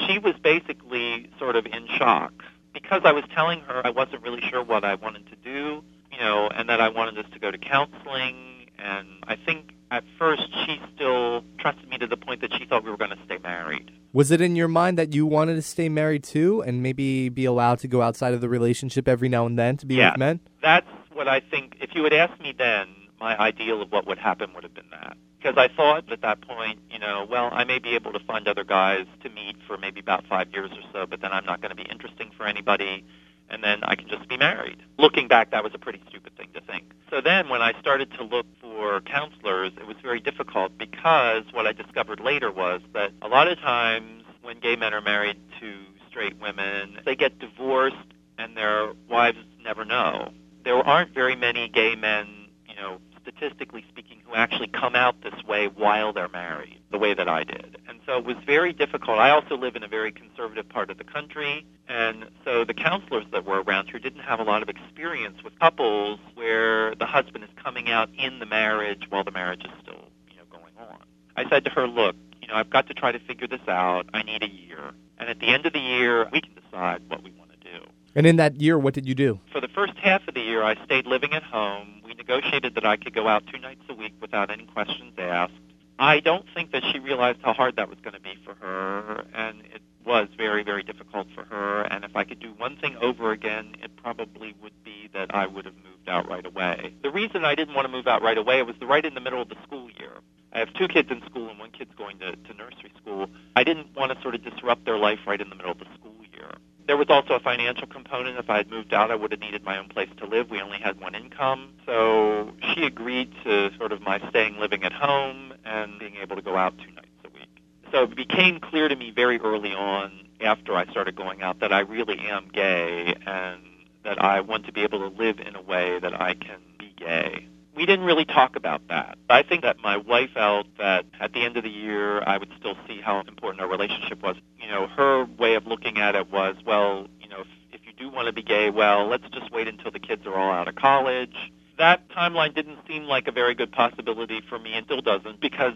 She 0.07 0.19
was 0.19 0.35
basically 0.43 1.31
sort 1.39 1.57
of 1.57 1.67
in 1.67 1.87
shock 1.97 2.33
because 2.73 3.03
I 3.05 3.13
was 3.13 3.25
telling 3.35 3.61
her 3.61 3.85
I 3.87 3.91
wasn't 3.91 4.23
really 4.23 4.43
sure 4.49 4.63
what 4.63 4.85
I 4.85 4.95
wanted 4.97 5.27
to 5.31 5.37
do, 5.37 5.83
you 6.13 6.19
know, 6.19 6.49
and 6.49 6.69
that 6.69 6.81
I 6.81 6.89
wanted 6.89 7.19
us 7.19 7.31
to 7.33 7.39
go 7.39 7.51
to 7.51 7.59
counseling. 7.59 8.67
And 8.79 9.09
I 9.27 9.37
think 9.37 9.71
at 9.91 10.05
first 10.19 10.43
she 10.65 10.81
still 10.95 11.45
trusted 11.59 11.89
me 11.89 11.99
to 11.99 12.07
the 12.07 12.17
point 12.17 12.41
that 12.41 12.53
she 12.55 12.65
thought 12.67 12.85
we 12.85 12.91
were 12.91 12.97
going 12.97 13.11
to 13.11 13.19
stay 13.25 13.39
married. 13.39 13.91
Was 14.13 14.31
it 14.33 14.41
in 14.41 14.57
your 14.57 14.69
mind 14.69 14.99
that 14.99 15.15
you 15.15 15.25
wanted 15.25 15.55
to 15.55 15.63
stay 15.63 15.89
married 15.89 16.25
too, 16.25 16.63
and 16.63 16.83
maybe 16.83 17.29
be 17.29 17.45
allowed 17.45 17.79
to 17.81 17.89
go 17.89 18.03
outside 18.03 18.35
of 18.35 18.41
the 18.41 18.49
relationship 18.49 19.07
every 19.07 19.29
now 19.29 19.47
and 19.47 19.59
then 19.59 19.77
to 19.79 19.87
be 19.87 19.95
Yeah. 19.97 20.11
with 20.11 20.19
men? 20.19 20.41
That's 20.61 20.87
what 21.13 21.29
I 21.29 21.39
think. 21.41 21.77
If 21.81 21.95
you 21.95 22.03
had 22.05 22.13
asked 22.13 22.41
me 22.41 22.53
then, 22.57 22.89
my 23.21 23.39
ideal 23.39 23.81
of 23.83 23.93
what 23.93 24.07
would 24.07 24.19
happen 24.19 24.53
would 24.55 24.65
have 24.65 24.75
been 24.75 24.91
that. 24.91 25.17
Because 25.39 25.57
I 25.57 25.69
thought 25.69 26.11
at 26.11 26.23
that 26.23 26.41
point, 26.43 26.81
you 26.91 26.99
know, 26.99 27.27
well, 27.31 27.51
I 27.53 27.65
may 27.65 27.79
be 27.79 27.95
able 27.95 28.13
to 28.13 28.19
find 28.21 28.47
other 28.49 28.65
guys 28.65 29.07
to 29.23 29.31
meet 29.31 29.57
for 29.67 29.79
maybe 29.79 30.01
about 30.01 30.27
five 30.27 30.49
years 30.53 30.71
or 30.73 30.83
so, 30.93 31.07
but 31.07 31.21
then 31.21 31.31
I'm 31.33 31.45
not 31.47 31.61
going 31.61 31.71
to 31.71 31.77
be 31.77 31.89
interesting 31.91 32.31
for 32.37 32.47
anybody, 32.47 33.05
and 33.49 33.63
then 33.65 33.79
I 33.85 33.95
can 33.95 34.09
just 34.09 34.29
be 34.29 34.37
married. 34.37 34.79
Looking 34.99 35.29
back, 35.29 35.51
that 35.53 35.63
was 35.65 35.73
a 35.75 35.79
pretty 35.79 36.03
stupid 36.09 36.37
thing 36.37 36.49
to 36.55 36.61
think. 36.61 36.91
So 37.11 37.21
then 37.21 37.49
when 37.49 37.63
I 37.63 37.79
started 37.81 38.11
to 38.19 38.25
look 38.25 38.47
for 38.71 39.01
counselors, 39.01 39.73
it 39.77 39.87
was 39.87 39.97
very 40.03 40.21
difficult 40.21 40.79
because 40.79 41.43
what 41.53 41.67
I 41.67 41.73
discovered 41.73 42.21
later 42.21 42.53
was 42.53 42.81
that 42.95 43.11
a 43.21 43.29
lot 43.29 43.49
of 43.49 43.59
times 43.59 44.25
when 44.43 44.61
gay 44.61 44.77
men 44.77 44.95
are 44.95 45.01
married 45.01 45.39
to 45.61 45.75
straight 46.09 46.41
women, 46.41 47.01
they 47.05 47.17
get 47.17 47.39
divorced 47.39 47.97
and 48.39 48.57
their 48.57 48.93
wives 49.09 49.39
never 49.63 49.85
know. 49.85 50.33
There 50.65 50.77
aren't 50.77 51.13
very 51.13 51.35
many 51.37 51.69
gay 51.69 51.97
men, 51.97 52.47
you 52.69 52.77
know, 52.77 52.99
statistically 53.23 53.85
speaking, 53.89 54.21
who 54.25 54.35
actually 54.35 54.69
come 54.69 54.95
out 54.95 55.21
this 55.23 55.43
way 55.47 55.67
while 55.67 56.13
they're 56.13 56.29
married, 56.29 56.81
the 56.91 56.99
way 56.99 57.13
that 57.15 57.29
I 57.29 57.45
did. 57.45 57.77
So 58.11 58.19
it 58.19 58.25
was 58.25 58.39
very 58.45 58.73
difficult. 58.73 59.21
I 59.21 59.31
also 59.31 59.57
live 59.57 59.77
in 59.77 59.85
a 59.85 59.89
very 59.89 60.11
conservative 60.11 60.69
part 60.69 60.91
of 60.91 60.99
the 60.99 61.05
country, 61.05 61.65
and 61.89 62.25
so 62.45 62.65
the 62.65 62.75
counselors 62.75 63.25
that 63.31 63.47
were 63.47 63.63
around 63.63 63.89
here 63.89 64.01
didn't 64.01 64.23
have 64.23 64.41
a 64.41 64.43
lot 64.43 64.65
of 64.65 64.69
experience 64.69 65.45
with 65.45 65.57
couples 65.61 66.19
where 66.35 66.97
the 66.97 67.07
husband 67.07 67.45
is 67.45 67.51
coming 67.63 67.89
out 67.89 68.09
in 68.19 68.41
the 68.41 68.47
marriage 68.47 69.05
while 69.11 69.23
the 69.23 69.31
marriage 69.31 69.63
is 69.65 69.71
still, 69.81 70.09
you 70.29 70.39
know, 70.39 70.43
going 70.51 70.73
on. 70.77 70.99
I 71.37 71.49
said 71.49 71.65
to 71.67 71.71
her, 71.71 71.87
look, 71.87 72.17
you 72.43 72.49
know, 72.49 72.55
I've 72.55 72.69
got 72.69 72.89
to 72.89 72.95
try 72.95 73.13
to 73.13 73.21
figure 73.21 73.47
this 73.47 73.69
out. 73.69 74.07
I 74.13 74.25
need 74.25 74.43
a 74.43 74.51
year. 74.51 74.91
And 75.19 75.29
at 75.29 75.39
the 75.39 75.47
end 75.47 75.67
of 75.67 75.73
the 75.73 75.79
year, 75.79 76.29
we 76.33 76.41
can 76.41 76.55
decide 76.55 77.09
what 77.09 77.23
we 77.23 77.31
want 77.39 77.53
to 77.53 77.59
do. 77.59 77.85
And 78.17 78.27
in 78.27 78.35
that 78.37 78.61
year, 78.61 78.77
what 78.77 78.93
did 78.93 79.07
you 79.07 79.15
do? 79.15 79.39
For 79.53 79.61
the 79.61 79.69
first 79.69 79.93
half 79.99 80.27
of 80.27 80.35
the 80.35 80.41
year, 80.41 80.65
I 80.65 80.75
stayed 80.85 81.07
living 81.07 81.33
at 81.33 81.45
home. 81.45 82.03
We 82.05 82.15
negotiated 82.15 82.75
that 82.75 82.85
I 82.85 82.97
could 82.97 83.15
go 83.15 83.29
out 83.29 83.45
two 83.47 83.61
nights 83.61 83.83
a 83.89 83.95
week 83.95 84.15
without 84.21 84.51
any 84.51 84.67
questions 84.67 85.13
asked. 85.17 85.53
I 86.01 86.21
don't 86.21 86.47
think 86.55 86.73
that 86.73 86.83
she 86.91 86.99
realized 86.99 87.41
how 87.43 87.53
hard 87.53 87.77
that 87.77 87.91
was 87.91 87.99
going 88.03 88.15
to 88.15 88.21
be 88.21 88.35
for 88.43 88.55
her, 88.55 89.23
and 89.35 89.61
it 89.61 89.83
was 90.07 90.29
very, 90.35 90.65
very 90.65 90.83
difficult 90.83 91.27
for 91.35 91.45
her. 91.45 91.83
And 91.83 92.07
if 92.07 92.17
I 92.17 92.25
could 92.25 92.41
do 92.41 92.55
one 92.57 92.79
thing 92.79 92.97
over 93.03 93.33
again, 93.33 93.75
it 93.83 93.95
probably 93.97 94.55
would 94.63 94.73
be 94.83 95.11
that 95.13 95.35
I 95.35 95.47
would 95.47 95.67
have 95.67 95.75
moved 95.75 96.09
out 96.09 96.27
right 96.27 96.47
away. 96.47 96.95
The 97.03 97.11
reason 97.11 97.45
I 97.45 97.55
didn't 97.55 97.75
want 97.75 97.85
to 97.85 97.93
move 97.93 98.07
out 98.07 98.23
right 98.23 98.39
away 98.39 98.63
was 98.63 98.77
right 98.81 99.05
in 99.05 99.13
the 99.13 99.21
middle 99.21 99.43
of 99.43 99.51
the 99.51 99.57
school 99.63 99.91
year. 99.99 100.13
I 100.55 100.61
have 100.61 100.73
two 100.73 100.89
kids 100.89 101.11
in 101.11 101.21
school 101.27 101.51
and 101.51 101.59
one 101.59 101.71
kid's 101.71 101.95
going 101.99 102.19
to, 102.21 102.35
to 102.35 102.55
nursery 102.55 102.93
school. 102.97 103.29
I 103.55 103.63
didn't 103.63 103.95
want 103.95 104.11
to 104.11 104.21
sort 104.23 104.35
of 104.35 104.43
disrupt 104.43 104.87
their 104.87 104.97
life 104.97 105.19
right 105.27 105.41
in 105.41 105.51
the 105.51 105.55
middle 105.55 105.73
of 105.73 105.79
the 105.79 105.87
school 105.99 106.17
year. 106.33 106.51
There 106.87 106.97
was 106.97 107.07
also 107.11 107.35
a 107.35 107.41
financial 107.41 107.87
component. 107.87 108.39
If 108.39 108.49
I 108.49 108.57
had 108.57 108.71
moved 108.71 108.95
out, 108.95 109.11
I 109.11 109.15
would 109.15 109.31
have 109.31 109.41
needed 109.41 109.63
my 109.63 109.79
own 109.79 109.91
place 109.91 110.09
to 110.17 110.27
live. 110.27 110.51
We 110.51 110.61
only 110.61 110.79
had 110.79 110.99
one 110.99 111.15
income. 111.15 111.75
So 111.87 112.53
she 112.75 112.85
agreed 112.85 113.33
to 113.45 113.71
sort 113.77 113.93
of 113.93 114.01
my 114.01 114.19
staying 114.31 114.59
living 114.59 114.83
at 114.83 114.93
home 114.93 115.50
and 115.65 115.99
being 115.99 116.17
able 116.17 116.37
to 116.37 116.43
go 116.43 116.57
out 116.57 116.77
two 116.79 116.93
nights 116.93 117.09
a 117.25 117.29
week. 117.31 117.49
So 117.93 118.05
it 118.05 118.17
became 118.17 118.61
clear 118.61 118.89
to 118.89 118.97
me 118.97 119.11
very 119.11 119.39
early 119.39 119.73
on 119.73 120.13
after 120.41 120.75
I 120.75 120.87
started 120.91 121.17
going 121.17 121.43
out 121.43 121.61
that 121.61 121.73
I 121.73 121.81
really 121.81 122.19
am 122.19 122.49
gay 122.53 123.15
and 123.27 123.61
that 124.05 124.23
I 124.23 124.41
want 124.41 124.67
to 124.67 124.73
be 124.73 124.83
able 124.83 125.11
to 125.11 125.17
live 125.23 125.39
in 125.41 125.55
a 125.55 125.63
way 125.63 125.99
that 126.01 126.19
I 126.19 126.35
can 126.35 126.61
be 126.79 126.95
gay. 126.97 127.47
We 127.77 127.87
didn't 127.87 128.05
really 128.05 128.25
talk 128.25 128.57
about 128.57 128.89
that. 128.89 129.17
I 129.29 129.43
think 129.43 129.63
that 129.63 129.79
my 129.79 129.97
wife 129.97 130.31
felt 130.35 130.67
that 130.79 131.05
at 131.21 131.33
the 131.33 131.45
end 131.45 131.57
of 131.57 131.63
the 131.63 131.71
year 131.71 132.23
I 132.23 132.37
would 132.37 132.51
still 132.59 132.75
see 132.87 133.01
how 133.01 133.21
important 133.21 133.61
our 133.61 133.69
relationship 133.69 134.23
was. 134.23 134.37
You 134.59 134.69
know, 134.69 134.87
her 134.89 135.25
way 135.25 135.55
of 135.55 135.67
looking 135.67 135.99
at 135.99 136.15
it 136.15 136.31
was, 136.31 136.57
well, 136.67 137.07
you 137.21 137.29
know, 137.29 137.41
if, 137.41 137.47
if 137.73 137.81
you 137.87 137.93
do 137.93 138.15
want 138.15 138.27
to 138.27 138.33
be 138.33 138.43
gay, 138.43 138.71
well, 138.71 139.09
let's 139.09 139.29
just 139.31 139.53
wait 139.53 139.69
until 139.69 139.91
the 139.91 140.01
kids 140.01 140.27
are 140.27 140.35
all 140.35 140.51
out 140.51 140.69
of 140.69 140.75
college. 140.75 141.35
That 141.81 142.11
timeline 142.11 142.55
didn't 142.55 142.79
seem 142.87 143.05
like 143.05 143.27
a 143.27 143.33
very 143.33 143.55
good 143.55 143.73
possibility 143.73 144.43
for 144.47 144.59
me 144.59 144.75
and 144.75 144.85
still 144.85 145.01
doesn't 145.01 145.41
because 145.41 145.73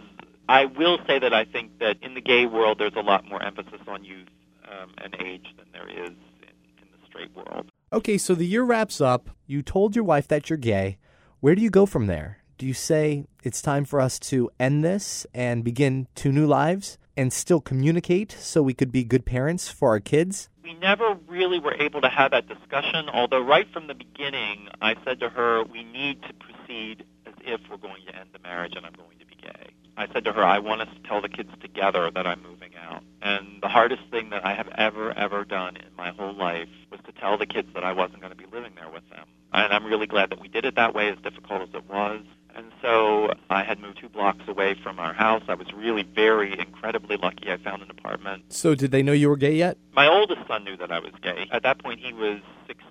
I 0.47 0.67
will 0.67 0.99
say 1.07 1.19
that 1.19 1.33
I 1.33 1.47
think 1.47 1.79
that 1.79 1.97
in 2.03 2.13
the 2.13 2.21
gay 2.21 2.45
world 2.45 2.79
there's 2.79 2.95
a 2.95 3.01
lot 3.01 3.27
more 3.27 3.43
emphasis 3.43 3.81
on 3.89 4.05
youth 4.05 4.29
um, 4.71 4.91
and 4.99 5.17
age 5.19 5.47
than 5.57 5.65
there 5.73 5.89
is 5.89 6.11
in, 6.11 6.53
in 6.83 6.89
the 7.01 7.07
straight 7.07 7.35
world. 7.35 7.71
Okay, 7.91 8.19
so 8.19 8.35
the 8.35 8.45
year 8.45 8.65
wraps 8.65 9.01
up. 9.01 9.31
You 9.47 9.63
told 9.63 9.97
your 9.97 10.05
wife 10.05 10.29
that 10.29 10.51
you're 10.51 10.59
gay. 10.59 10.99
Where 11.41 11.55
do 11.55 11.63
you 11.63 11.71
go 11.71 11.87
from 11.87 12.07
there? 12.07 12.43
Do 12.59 12.67
you 12.67 12.75
say 12.75 13.25
it's 13.43 13.63
time 13.63 13.87
for 13.87 13.99
us 13.99 14.19
to 14.29 14.51
end 14.61 14.85
this 14.85 15.27
and 15.33 15.65
begin 15.65 16.07
two 16.15 16.33
new 16.33 16.47
lives 16.47 16.99
and 17.17 17.33
still 17.33 17.61
communicate 17.61 18.33
so 18.33 18.63
we 18.63 18.75
could 18.75 18.93
be 18.93 19.05
good 19.05 19.25
parents 19.25 19.69
for 19.69 19.91
our 19.91 20.01
kids? 20.01 20.49
We 20.63 20.75
never 20.75 21.17
really 21.29 21.59
were 21.59 21.75
able 21.75 22.01
to 22.01 22.09
have 22.09 22.31
that 22.31 22.49
discussion, 22.49 23.09
although 23.13 23.43
right 23.43 23.67
from 23.73 23.87
the 23.87 23.95
beginning 23.95 24.69
I 24.81 24.97
said 25.05 25.21
to 25.21 25.29
her, 25.29 25.63
we 25.65 25.85
need 25.85 26.23
to 26.23 26.33
proceed 26.35 27.05
as 27.27 27.35
if 27.43 27.61
we're 27.71 27.77
going 27.77 28.03
to 28.07 28.17
end 28.17 28.31
the 28.33 28.39
marriage 28.39 28.75
and 28.77 28.87
I'm 28.87 28.95
going 28.95 29.19
to 29.19 29.27
be 29.27 29.37
gay. 29.37 29.71
I 29.97 30.09
said 30.13 30.25
to 30.25 30.33
her, 30.33 30.43
I 30.43 30.59
want 30.59 30.81
us 30.81 30.89
to 30.95 31.09
tell 31.09 31.21
the 31.21 31.29
kids 31.29 31.51
together 31.61 32.11
that 32.11 32.27
I'm 32.27 32.43
moving 32.43 32.73
out. 32.77 33.03
And 33.23 33.63
the 33.63 33.69
hardest 33.69 34.03
thing 34.11 34.31
that 34.31 34.45
I 34.45 34.55
have 34.55 34.69
ever, 34.77 35.13
ever 35.13 35.45
done 35.45 35.77
in 35.77 35.95
my 35.97 36.11
whole 36.11 36.35
life 36.35 36.69
was 36.91 37.01
to 37.07 37.13
tell 37.13 37.39
the 37.39 37.47
kids 37.47 37.69
that 37.75 37.85
I 37.85 37.93
wasn't 37.93 38.21
going 38.21 38.33
to 38.33 38.37
be 38.37 38.47
living 38.53 38.73
there 38.75 38.91
with 38.91 39.09
them. 39.11 39.27
And 39.53 39.73
I'm 39.73 39.85
really 39.85 40.07
glad 40.07 40.31
that 40.31 40.41
we 40.41 40.49
did 40.49 40.65
it 40.65 40.75
that 40.75 40.95
way, 40.95 41.09
as 41.11 41.19
difficult 41.19 41.63
as 41.63 41.69
it 41.75 41.89
was. 41.89 42.23
So 42.85 43.33
I 43.49 43.63
had 43.63 43.81
moved 43.81 43.99
two 43.99 44.11
blocks 44.11 44.47
away 44.47 44.75
from 44.75 44.99
our 44.99 45.15
house. 45.15 45.43
I 45.49 45.55
was 45.55 45.73
really 45.73 46.03
very 46.03 46.59
incredibly 46.59 47.17
lucky. 47.17 47.51
I 47.51 47.57
found 47.57 47.83
an 47.83 47.91
apartment. 47.91 48.53
So, 48.53 48.75
did 48.75 48.91
they 48.91 49.03
know 49.03 49.13
you 49.13 49.31
were 49.31 49.39
gay 49.39 49.55
yet? 49.55 49.79
My 49.95 50.07
oldest 50.07 50.47
son 50.47 50.65
knew 50.65 50.77
that 50.77 50.93
I 50.93 50.99
was 50.99 51.13
gay. 51.23 51.49
At 51.51 51.63
that 51.63 51.83
point, 51.83 52.01
he 52.01 52.13
was 52.13 52.41
16. 52.67 52.85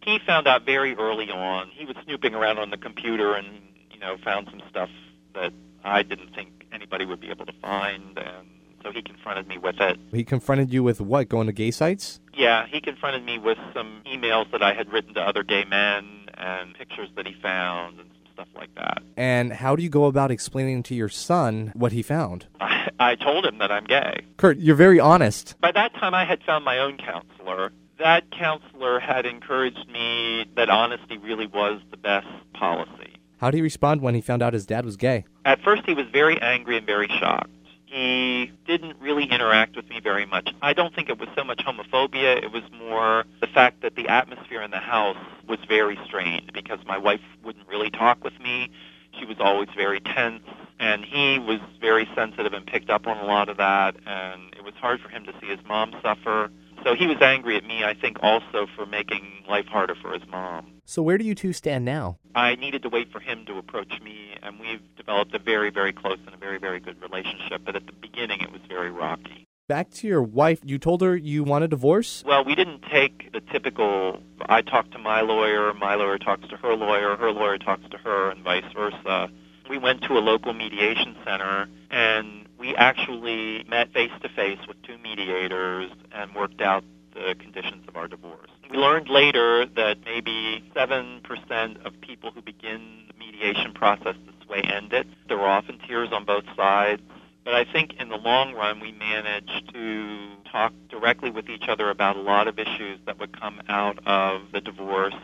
He 0.00 0.18
found 0.26 0.46
out 0.46 0.64
very 0.64 0.96
early 0.96 1.30
on. 1.30 1.68
He 1.68 1.84
was 1.84 1.96
snooping 2.06 2.34
around 2.34 2.56
on 2.56 2.70
the 2.70 2.78
computer 2.78 3.34
and, 3.34 3.46
you 3.92 3.98
know, 3.98 4.16
found 4.24 4.48
some 4.50 4.62
stuff 4.70 4.88
that 5.34 5.52
I 5.84 6.02
didn't 6.02 6.34
think 6.34 6.66
anybody 6.72 7.04
would 7.04 7.20
be 7.20 7.28
able 7.28 7.44
to 7.44 7.52
find. 7.60 8.16
And 8.16 8.48
so 8.82 8.90
he 8.90 9.02
confronted 9.02 9.48
me 9.48 9.58
with 9.58 9.80
it. 9.80 9.98
He 10.12 10.24
confronted 10.24 10.72
you 10.72 10.82
with 10.82 10.98
what? 11.02 11.28
Going 11.28 11.46
to 11.46 11.52
gay 11.52 11.72
sites? 11.72 12.20
Yeah, 12.32 12.66
he 12.70 12.80
confronted 12.80 13.22
me 13.22 13.38
with 13.38 13.58
some 13.74 14.00
emails 14.06 14.50
that 14.52 14.62
I 14.62 14.72
had 14.72 14.90
written 14.90 15.12
to 15.12 15.20
other 15.20 15.42
gay 15.42 15.64
men 15.64 16.30
and 16.38 16.72
pictures 16.72 17.10
that 17.16 17.26
he 17.26 17.34
found 17.34 18.00
and 18.00 18.08
stuff 18.36 18.48
like 18.54 18.74
that. 18.74 19.02
And 19.16 19.52
how 19.52 19.76
do 19.76 19.82
you 19.82 19.88
go 19.88 20.04
about 20.04 20.30
explaining 20.30 20.82
to 20.84 20.94
your 20.94 21.08
son 21.08 21.72
what 21.74 21.92
he 21.92 22.02
found? 22.02 22.46
I, 22.60 22.90
I 23.00 23.14
told 23.14 23.46
him 23.46 23.58
that 23.58 23.72
I'm 23.72 23.84
gay. 23.84 24.20
Curt, 24.36 24.58
you're 24.58 24.76
very 24.76 25.00
honest. 25.00 25.56
By 25.60 25.72
that 25.72 25.94
time, 25.94 26.14
I 26.14 26.24
had 26.24 26.42
found 26.44 26.64
my 26.64 26.78
own 26.78 26.98
counselor. 26.98 27.72
That 27.98 28.30
counselor 28.30 29.00
had 29.00 29.24
encouraged 29.24 29.88
me 29.88 30.44
that 30.54 30.68
honesty 30.68 31.16
really 31.16 31.46
was 31.46 31.80
the 31.90 31.96
best 31.96 32.26
policy. 32.52 33.16
How 33.38 33.50
did 33.50 33.58
he 33.58 33.62
respond 33.62 34.02
when 34.02 34.14
he 34.14 34.20
found 34.20 34.42
out 34.42 34.52
his 34.52 34.66
dad 34.66 34.84
was 34.84 34.96
gay? 34.96 35.24
At 35.44 35.62
first, 35.62 35.82
he 35.86 35.94
was 35.94 36.06
very 36.12 36.40
angry 36.40 36.76
and 36.76 36.86
very 36.86 37.08
shocked. 37.08 37.50
He 37.86 38.52
didn't 38.66 38.96
really 39.00 39.24
interact 39.24 39.76
with 39.76 39.88
me 39.88 40.00
very 40.00 40.26
much. 40.26 40.52
I 40.60 40.72
don't 40.72 40.94
think 40.94 41.08
it 41.08 41.18
was 41.18 41.28
so 41.36 41.44
much 41.44 41.58
homophobia, 41.64 42.42
it 42.42 42.52
was 42.52 42.64
more 42.72 43.24
the 43.40 43.46
fact 43.46 43.82
that 43.82 43.94
the 43.94 44.08
atmosphere 44.08 44.60
in 44.60 44.72
the 44.72 44.78
house 44.78 45.16
was 45.48 45.58
very 45.68 45.98
strained 46.04 46.52
because 46.52 46.80
my 46.84 46.98
wife 46.98 47.20
wouldn't 47.44 47.68
really 47.68 47.90
talk 47.90 48.22
with 48.24 48.38
me. 48.40 48.70
She 49.18 49.24
was 49.24 49.36
always 49.38 49.68
very 49.74 50.00
tense, 50.00 50.42
and 50.78 51.04
he 51.04 51.38
was 51.38 51.60
very 51.80 52.08
sensitive 52.14 52.52
and 52.52 52.66
picked 52.66 52.90
up 52.90 53.06
on 53.06 53.18
a 53.18 53.24
lot 53.24 53.48
of 53.48 53.56
that, 53.58 53.96
and 54.04 54.52
it 54.56 54.64
was 54.64 54.74
hard 54.74 55.00
for 55.00 55.08
him 55.08 55.24
to 55.24 55.32
see 55.40 55.46
his 55.46 55.60
mom 55.66 55.94
suffer. 56.02 56.50
So 56.86 56.94
he 56.94 57.08
was 57.08 57.16
angry 57.20 57.56
at 57.56 57.64
me, 57.64 57.82
I 57.82 57.94
think, 57.94 58.18
also 58.22 58.68
for 58.76 58.86
making 58.86 59.42
life 59.48 59.66
harder 59.66 59.96
for 60.00 60.12
his 60.12 60.22
mom. 60.30 60.74
So, 60.84 61.02
where 61.02 61.18
do 61.18 61.24
you 61.24 61.34
two 61.34 61.52
stand 61.52 61.84
now? 61.84 62.18
I 62.36 62.54
needed 62.54 62.84
to 62.84 62.88
wait 62.88 63.10
for 63.10 63.18
him 63.18 63.44
to 63.46 63.58
approach 63.58 64.00
me, 64.00 64.36
and 64.40 64.60
we've 64.60 64.82
developed 64.96 65.34
a 65.34 65.40
very, 65.40 65.70
very 65.70 65.92
close 65.92 66.18
and 66.24 66.32
a 66.32 66.38
very, 66.38 66.58
very 66.60 66.78
good 66.78 67.02
relationship. 67.02 67.62
But 67.64 67.74
at 67.74 67.86
the 67.86 67.92
beginning, 67.92 68.40
it 68.40 68.52
was 68.52 68.60
very 68.68 68.92
rocky. 68.92 69.48
Back 69.68 69.90
to 69.94 70.06
your 70.06 70.22
wife, 70.22 70.60
you 70.62 70.78
told 70.78 71.00
her 71.00 71.16
you 71.16 71.42
want 71.42 71.64
a 71.64 71.68
divorce? 71.68 72.22
Well, 72.24 72.44
we 72.44 72.54
didn't 72.54 72.82
take 72.88 73.32
the 73.32 73.40
typical 73.40 74.20
I 74.48 74.62
talk 74.62 74.88
to 74.92 74.98
my 74.98 75.22
lawyer, 75.22 75.74
my 75.74 75.96
lawyer 75.96 76.18
talks 76.18 76.46
to 76.50 76.56
her 76.56 76.76
lawyer, 76.76 77.16
her 77.16 77.32
lawyer 77.32 77.58
talks 77.58 77.82
to 77.90 77.98
her, 77.98 78.30
and 78.30 78.44
vice 78.44 78.72
versa. 78.72 79.28
We 79.68 79.78
went 79.78 80.02
to 80.02 80.14
a 80.14 80.20
local 80.20 80.52
mediation 80.52 81.16
center, 81.24 81.68
and 81.90 82.46
we 82.58 82.74
actually 82.76 83.64
met 83.68 83.92
face 83.92 84.12
to 84.22 84.28
face 84.28 84.58
with 84.68 84.80
two 84.82 84.96
mediators 84.98 85.90
and 86.12 86.34
worked 86.34 86.60
out 86.60 86.84
the 87.14 87.34
conditions 87.38 87.84
of 87.88 87.96
our 87.96 88.06
divorce. 88.06 88.50
We 88.70 88.76
learned 88.76 89.08
later 89.08 89.66
that 89.66 89.98
maybe 90.04 90.62
7% 90.74 91.86
of 91.86 92.00
people 92.00 92.30
who 92.30 92.42
begin 92.42 93.04
the 93.08 93.14
mediation 93.18 93.72
process 93.72 94.14
this 94.26 94.48
way 94.48 94.60
end 94.62 94.92
it. 94.92 95.06
There 95.28 95.38
were 95.38 95.48
often 95.48 95.78
tears 95.86 96.10
on 96.12 96.24
both 96.24 96.44
sides. 96.56 97.02
But 97.44 97.54
I 97.54 97.64
think 97.64 97.94
in 98.00 98.08
the 98.08 98.16
long 98.16 98.54
run, 98.54 98.80
we 98.80 98.90
managed 98.92 99.72
to 99.72 100.28
talk 100.50 100.72
directly 100.88 101.30
with 101.30 101.48
each 101.48 101.68
other 101.68 101.90
about 101.90 102.16
a 102.16 102.20
lot 102.20 102.48
of 102.48 102.58
issues 102.58 102.98
that 103.06 103.20
would 103.20 103.38
come 103.38 103.62
out 103.68 103.98
of 104.04 104.42
the 104.52 104.60
divorce. 104.60 105.14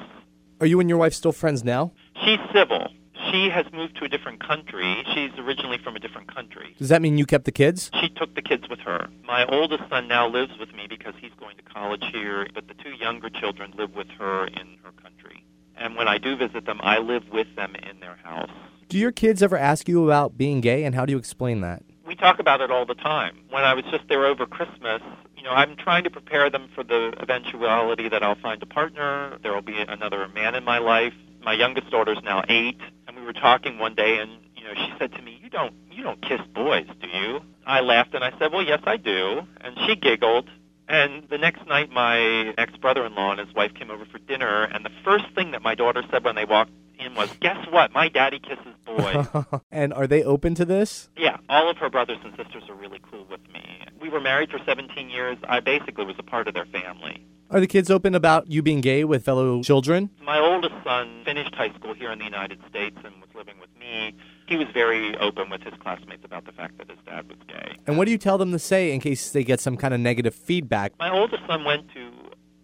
Are 0.61 0.67
you 0.67 0.79
and 0.79 0.89
your 0.89 0.99
wife 0.99 1.15
still 1.15 1.33
friends 1.33 1.65
now? 1.65 1.93
She's 2.25 2.39
civil. 2.55 2.93
She 3.33 3.49
has 3.49 3.65
moved 3.73 3.97
to 3.97 4.05
a 4.05 4.09
different 4.11 4.47
country. 4.47 5.03
She's 5.15 5.31
originally 5.39 5.79
from 5.83 5.97
a 5.97 5.99
different 5.99 6.33
country. 6.33 6.75
Does 6.79 6.91
that 6.91 7.01
mean 7.01 7.17
you 7.17 7.25
kept 7.25 7.47
the 7.47 7.53
kids? 7.53 7.91
She 7.99 8.11
took 8.11 8.35
the 8.35 8.43
kids 8.43 8.69
with 8.69 8.81
her. 8.81 9.09
My 9.27 9.47
oldest 9.47 9.85
son 9.89 10.07
now 10.07 10.29
lives 10.29 10.53
with 10.61 10.75
me 10.75 10.87
because 10.87 11.15
he's 11.19 11.33
going 11.41 11.57
to 11.57 11.63
college 11.63 12.05
here, 12.13 12.47
but 12.55 12.69
the 12.69 12.75
two 12.75 12.91
younger 12.91 13.31
children 13.31 13.73
live 13.75 13.95
with 13.95 14.09
her 14.19 14.47
in 14.49 14.77
her 14.85 14.93
country. 15.03 15.45
And 15.79 15.97
when 15.97 16.09
I 16.09 16.19
do 16.19 16.37
visit 16.37 16.67
them, 16.67 16.79
I 16.83 16.99
live 16.99 17.23
with 17.33 17.47
them 17.57 17.75
in 17.75 18.01
their 18.01 18.17
house. 18.23 18.51
Do 18.91 18.99
your 18.99 19.13
kids 19.13 19.43
ever 19.43 19.57
ask 19.57 19.89
you 19.89 20.05
about 20.05 20.37
being 20.37 20.61
gay, 20.61 20.85
and 20.85 20.95
how 20.95 21.07
do 21.07 21.13
you 21.13 21.19
explain 21.19 21.63
that? 21.63 21.83
We 22.07 22.15
talk 22.15 22.39
about 22.39 22.61
it 22.61 22.71
all 22.71 22.85
the 22.85 22.95
time. 22.95 23.39
When 23.49 23.65
I 23.65 23.73
was 23.73 23.87
just 23.91 24.07
there 24.11 24.27
over 24.27 24.45
Christmas, 24.45 25.01
you 25.39 25.43
know, 25.43 25.53
I'm 25.53 25.77
trying 25.77 26.05
to 26.05 26.11
prepare 26.11 26.51
them 26.51 26.69
for 26.75 26.85
the 26.85 27.15
eventuality 27.19 28.11
that 28.11 28.23
I'll 28.23 28.39
find 28.39 28.63
a 28.63 28.67
partner. 28.67 29.39
There 29.43 29.55
will 29.55 29.63
be 29.63 29.79
another 29.79 30.29
man 30.29 30.55
in 30.55 30.65
my 30.65 30.77
life. 30.77 31.15
My 31.43 31.55
youngest 31.55 31.91
daughter's 31.91 32.23
now 32.23 32.45
eight, 32.49 32.79
we 33.23 33.27
were 33.27 33.33
talking 33.33 33.79
one 33.79 33.95
day, 33.95 34.19
and 34.19 34.33
you 34.57 34.65
know, 34.65 34.75
she 34.75 34.93
said 34.99 35.13
to 35.13 35.23
me, 35.23 35.39
"You 35.41 35.49
don't, 35.49 35.75
you 35.91 36.03
don't 36.03 36.21
kiss 36.21 36.41
boys, 36.53 36.87
do 37.01 37.07
you?" 37.07 37.41
I 37.65 37.81
laughed 37.81 38.15
and 38.15 38.25
I 38.25 38.37
said, 38.39 38.53
"Well, 38.53 38.63
yes, 38.63 38.81
I 38.85 38.97
do." 38.97 39.43
And 39.61 39.79
she 39.87 39.95
giggled. 39.95 40.51
And 40.89 41.29
the 41.31 41.39
next 41.39 41.65
night, 41.67 41.91
my 41.91 42.53
ex-brother-in-law 42.59 43.31
and 43.31 43.41
his 43.41 43.55
wife 43.55 43.73
came 43.75 43.91
over 43.91 44.05
for 44.05 44.19
dinner, 44.19 44.65
and 44.65 44.85
the 44.85 44.91
first 45.05 45.25
thing 45.35 45.53
that 45.53 45.63
my 45.63 45.77
daughter 45.77 46.03
said 46.11 46.25
when 46.25 46.35
they 46.35 46.45
walked 46.45 46.73
in 46.99 47.15
was, 47.15 47.31
"Guess 47.41 47.69
what? 47.71 47.93
My 47.93 48.09
daddy 48.09 48.41
kisses 48.41 48.75
boys." 48.85 49.61
and 49.71 49.95
are 49.95 50.09
they 50.09 50.25
open 50.25 50.57
to 50.57 50.65
this? 50.65 51.09
Yeah, 51.17 51.37
all 51.49 51.71
of 51.71 51.77
her 51.77 51.89
brothers 51.89 52.19
and 52.25 52.35
sisters 52.37 52.65
are 52.69 52.75
really 52.75 53.01
cool 53.09 53.25
with 53.31 53.41
me. 53.53 53.87
We 54.01 54.09
were 54.09 54.21
married 54.21 54.51
for 54.51 54.59
17 54.67 55.11
years. 55.11 55.39
I 55.49 55.61
basically 55.61 56.05
was 56.05 56.17
a 56.19 56.25
part 56.25 56.49
of 56.49 56.55
their 56.55 56.67
family. 56.67 57.25
Are 57.53 57.61
the 57.61 57.67
kids 57.67 57.91
open 57.91 58.15
about 58.15 58.51
you 58.51 58.63
being 58.63 58.81
gay 58.81 59.05
with 59.05 59.27
fellow 59.27 59.63
children? 59.63 60.09
My 60.23 60.39
oldest 60.39 60.73
son 60.83 61.21
finished 61.23 61.55
high 61.55 61.69
school 61.75 61.93
here 61.93 62.11
in 62.11 62.19
the 62.19 62.25
United 62.25 62.59
States 62.67 62.97
and 63.05 63.15
was 63.21 63.29
living 63.35 63.57
with 63.61 63.69
me. 63.79 64.15
He 64.49 64.57
was 64.57 64.69
very 64.73 65.15
open 65.19 65.51
with 65.51 65.63
his 65.63 65.75
classmates 65.75 66.25
about 66.25 66.47
the 66.47 66.53
fact 66.53 66.79
that 66.79 66.89
his 66.89 66.99
dad 67.05 67.29
was 67.29 67.37
gay. 67.47 67.77
And 67.87 67.99
what 67.99 68.07
do 68.07 68.11
you 68.11 68.17
tell 68.17 68.39
them 68.39 68.53
to 68.53 68.59
say 68.59 68.91
in 68.91 69.01
case 69.01 69.33
they 69.33 69.45
get 69.45 69.61
some 69.61 69.77
kind 69.77 69.93
of 69.93 70.01
negative 70.01 70.35
feedback? 70.35 70.95
My 70.99 71.11
oldest 71.11 71.43
son 71.47 71.65
went 71.65 71.93
to 71.93 72.11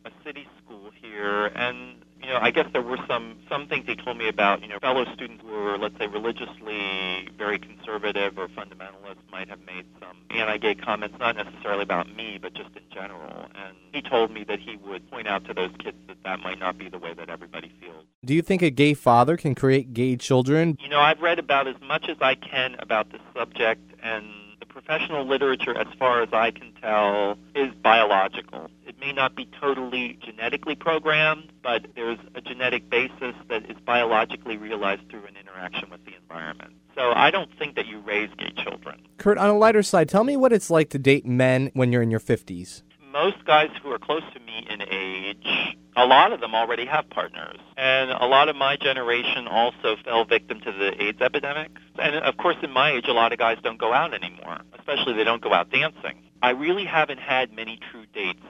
a 0.07 0.11
city 0.25 0.47
school 0.65 0.91
here, 1.03 1.49
and 1.55 2.03
you 2.23 2.31
know, 2.31 2.39
I 2.41 2.51
guess 2.51 2.67
there 2.73 2.81
were 2.81 2.99
some 3.07 3.37
some 3.47 3.69
things 3.69 3.85
he 3.87 3.95
told 3.95 4.17
me 4.17 4.29
about. 4.29 4.63
You 4.63 4.69
know, 4.69 4.79
fellow 4.79 5.05
students 5.13 5.43
who 5.45 5.53
were, 5.53 5.77
let's 5.77 5.99
say, 5.99 6.07
religiously 6.07 7.29
very 7.37 7.59
conservative 7.59 8.39
or 8.39 8.49
fundamentalist 8.49 9.21
might 9.31 9.51
have 9.51 9.61
made 9.67 9.85
some 10.01 10.17
anti-gay 10.31 10.77
comments, 10.77 11.17
not 11.19 11.37
necessarily 11.37 11.83
about 11.83 12.09
me, 12.15 12.39
but 12.41 12.55
just 12.55 12.71
in 12.75 12.83
general. 12.91 13.49
And 13.55 13.77
he 13.99 14.09
told 14.09 14.31
me 14.31 14.45
that 14.45 14.61
he 14.61 14.77
would 14.77 15.11
point 15.11 15.27
out 15.27 15.45
to 15.47 15.55
those 15.55 15.73
kids 15.83 15.97
that 16.07 16.23
that 16.25 16.41
might 16.41 16.59
not 16.61 16.79
be 16.79 16.89
the 16.89 16.99
way 16.99 17.15
that 17.15 17.29
everybody 17.29 17.73
feels. 17.81 18.05
Do 18.25 18.33
you 18.33 18.43
think 18.43 18.63
a 18.63 18.71
gay 18.71 18.95
father 18.95 19.37
can 19.37 19.55
create 19.55 19.93
gay 19.93 20.17
children? 20.17 20.77
You 20.81 20.89
know, 20.89 21.01
I've 21.01 21.21
read 21.21 21.39
about 21.39 21.67
as 21.67 21.75
much 21.83 22.09
as 22.09 22.17
I 22.21 22.37
can 22.37 22.77
about 22.79 23.11
this 23.11 23.21
subject, 23.35 23.83
and 24.03 24.25
the 24.61 24.67
professional 24.67 25.27
literature, 25.27 25.77
as 25.77 25.89
far 25.99 26.23
as 26.23 26.29
I 26.33 26.53
can 26.53 26.73
tell, 26.81 27.39
is 27.57 27.75
biological. 27.83 28.71
It 28.87 29.01
may 29.01 29.13
not 29.13 29.35
be 29.35 29.49
totally 29.61 30.19
genetically 30.25 30.77
programmed, 30.77 31.51
but 31.63 31.87
there's 31.97 32.19
a 32.37 32.41
genetic 32.41 32.89
basis 32.89 33.35
that 33.49 33.69
is 33.69 33.77
biologically 33.85 34.57
realized 34.57 35.09
through 35.11 35.27
an 35.27 35.35
interaction 35.41 35.91
with 35.91 36.05
the 36.05 36.13
environment. 36.15 36.75
So 36.95 37.13
I 37.15 37.31
don't 37.31 37.51
think 37.59 37.75
that 37.77 37.87
you 37.87 38.01
raise 38.01 38.31
gay 38.39 38.53
children. 38.63 39.01
Curt, 39.19 39.39
on 39.39 39.51
a 39.51 39.59
lighter 39.59 39.83
side, 39.83 40.09
tell 40.09 40.25
me 40.25 40.37
what 40.37 40.53
it's 40.53 40.71
like 40.71 40.91
to 40.91 40.99
date 40.99 41.27
men 41.27 41.71
when 41.75 41.93
you're 41.93 42.03
in 42.03 42.11
your 42.11 42.21
50s. 42.21 42.83
Most 43.13 43.43
guys 43.47 43.71
who 43.83 43.91
are 43.91 43.99
close 43.99 44.23
to 44.35 44.41
me 44.41 44.67
in 44.69 44.83
age, 44.83 45.77
a 45.97 46.05
lot 46.05 46.33
of 46.33 46.41
them 46.41 46.55
already 46.55 46.85
have 46.85 47.09
partners. 47.09 47.57
And 47.77 48.11
a 48.11 48.27
lot 48.27 48.49
of 48.49 48.57
my 48.57 48.77
generation 48.77 49.49
also 49.49 49.97
fell 50.05 50.25
victim 50.27 50.61
to 50.61 50.73
the 50.73 51.03
AIDS 51.03 51.21
epidemic. 51.21 51.71
And 51.99 52.17
of 52.17 52.37
course, 52.37 52.57
in 52.63 52.71
my 52.71 52.93
age, 52.93 53.07
a 53.09 53.13
lot 53.13 53.33
of 53.33 53.39
guys 53.39 53.57
don't 53.63 53.79
go 53.79 53.95
out 53.95 54.13
anymore, 54.13 54.59
especially 54.79 55.15
they 55.15 55.25
don't 55.25 55.41
go 55.41 55.55
out 55.55 55.71
dancing. 55.71 56.23
I 56.43 56.51
really 56.51 56.85
haven't 56.85 57.19
had 57.19 57.51
many 57.53 57.79
true 57.91 58.05
dates 58.13 58.43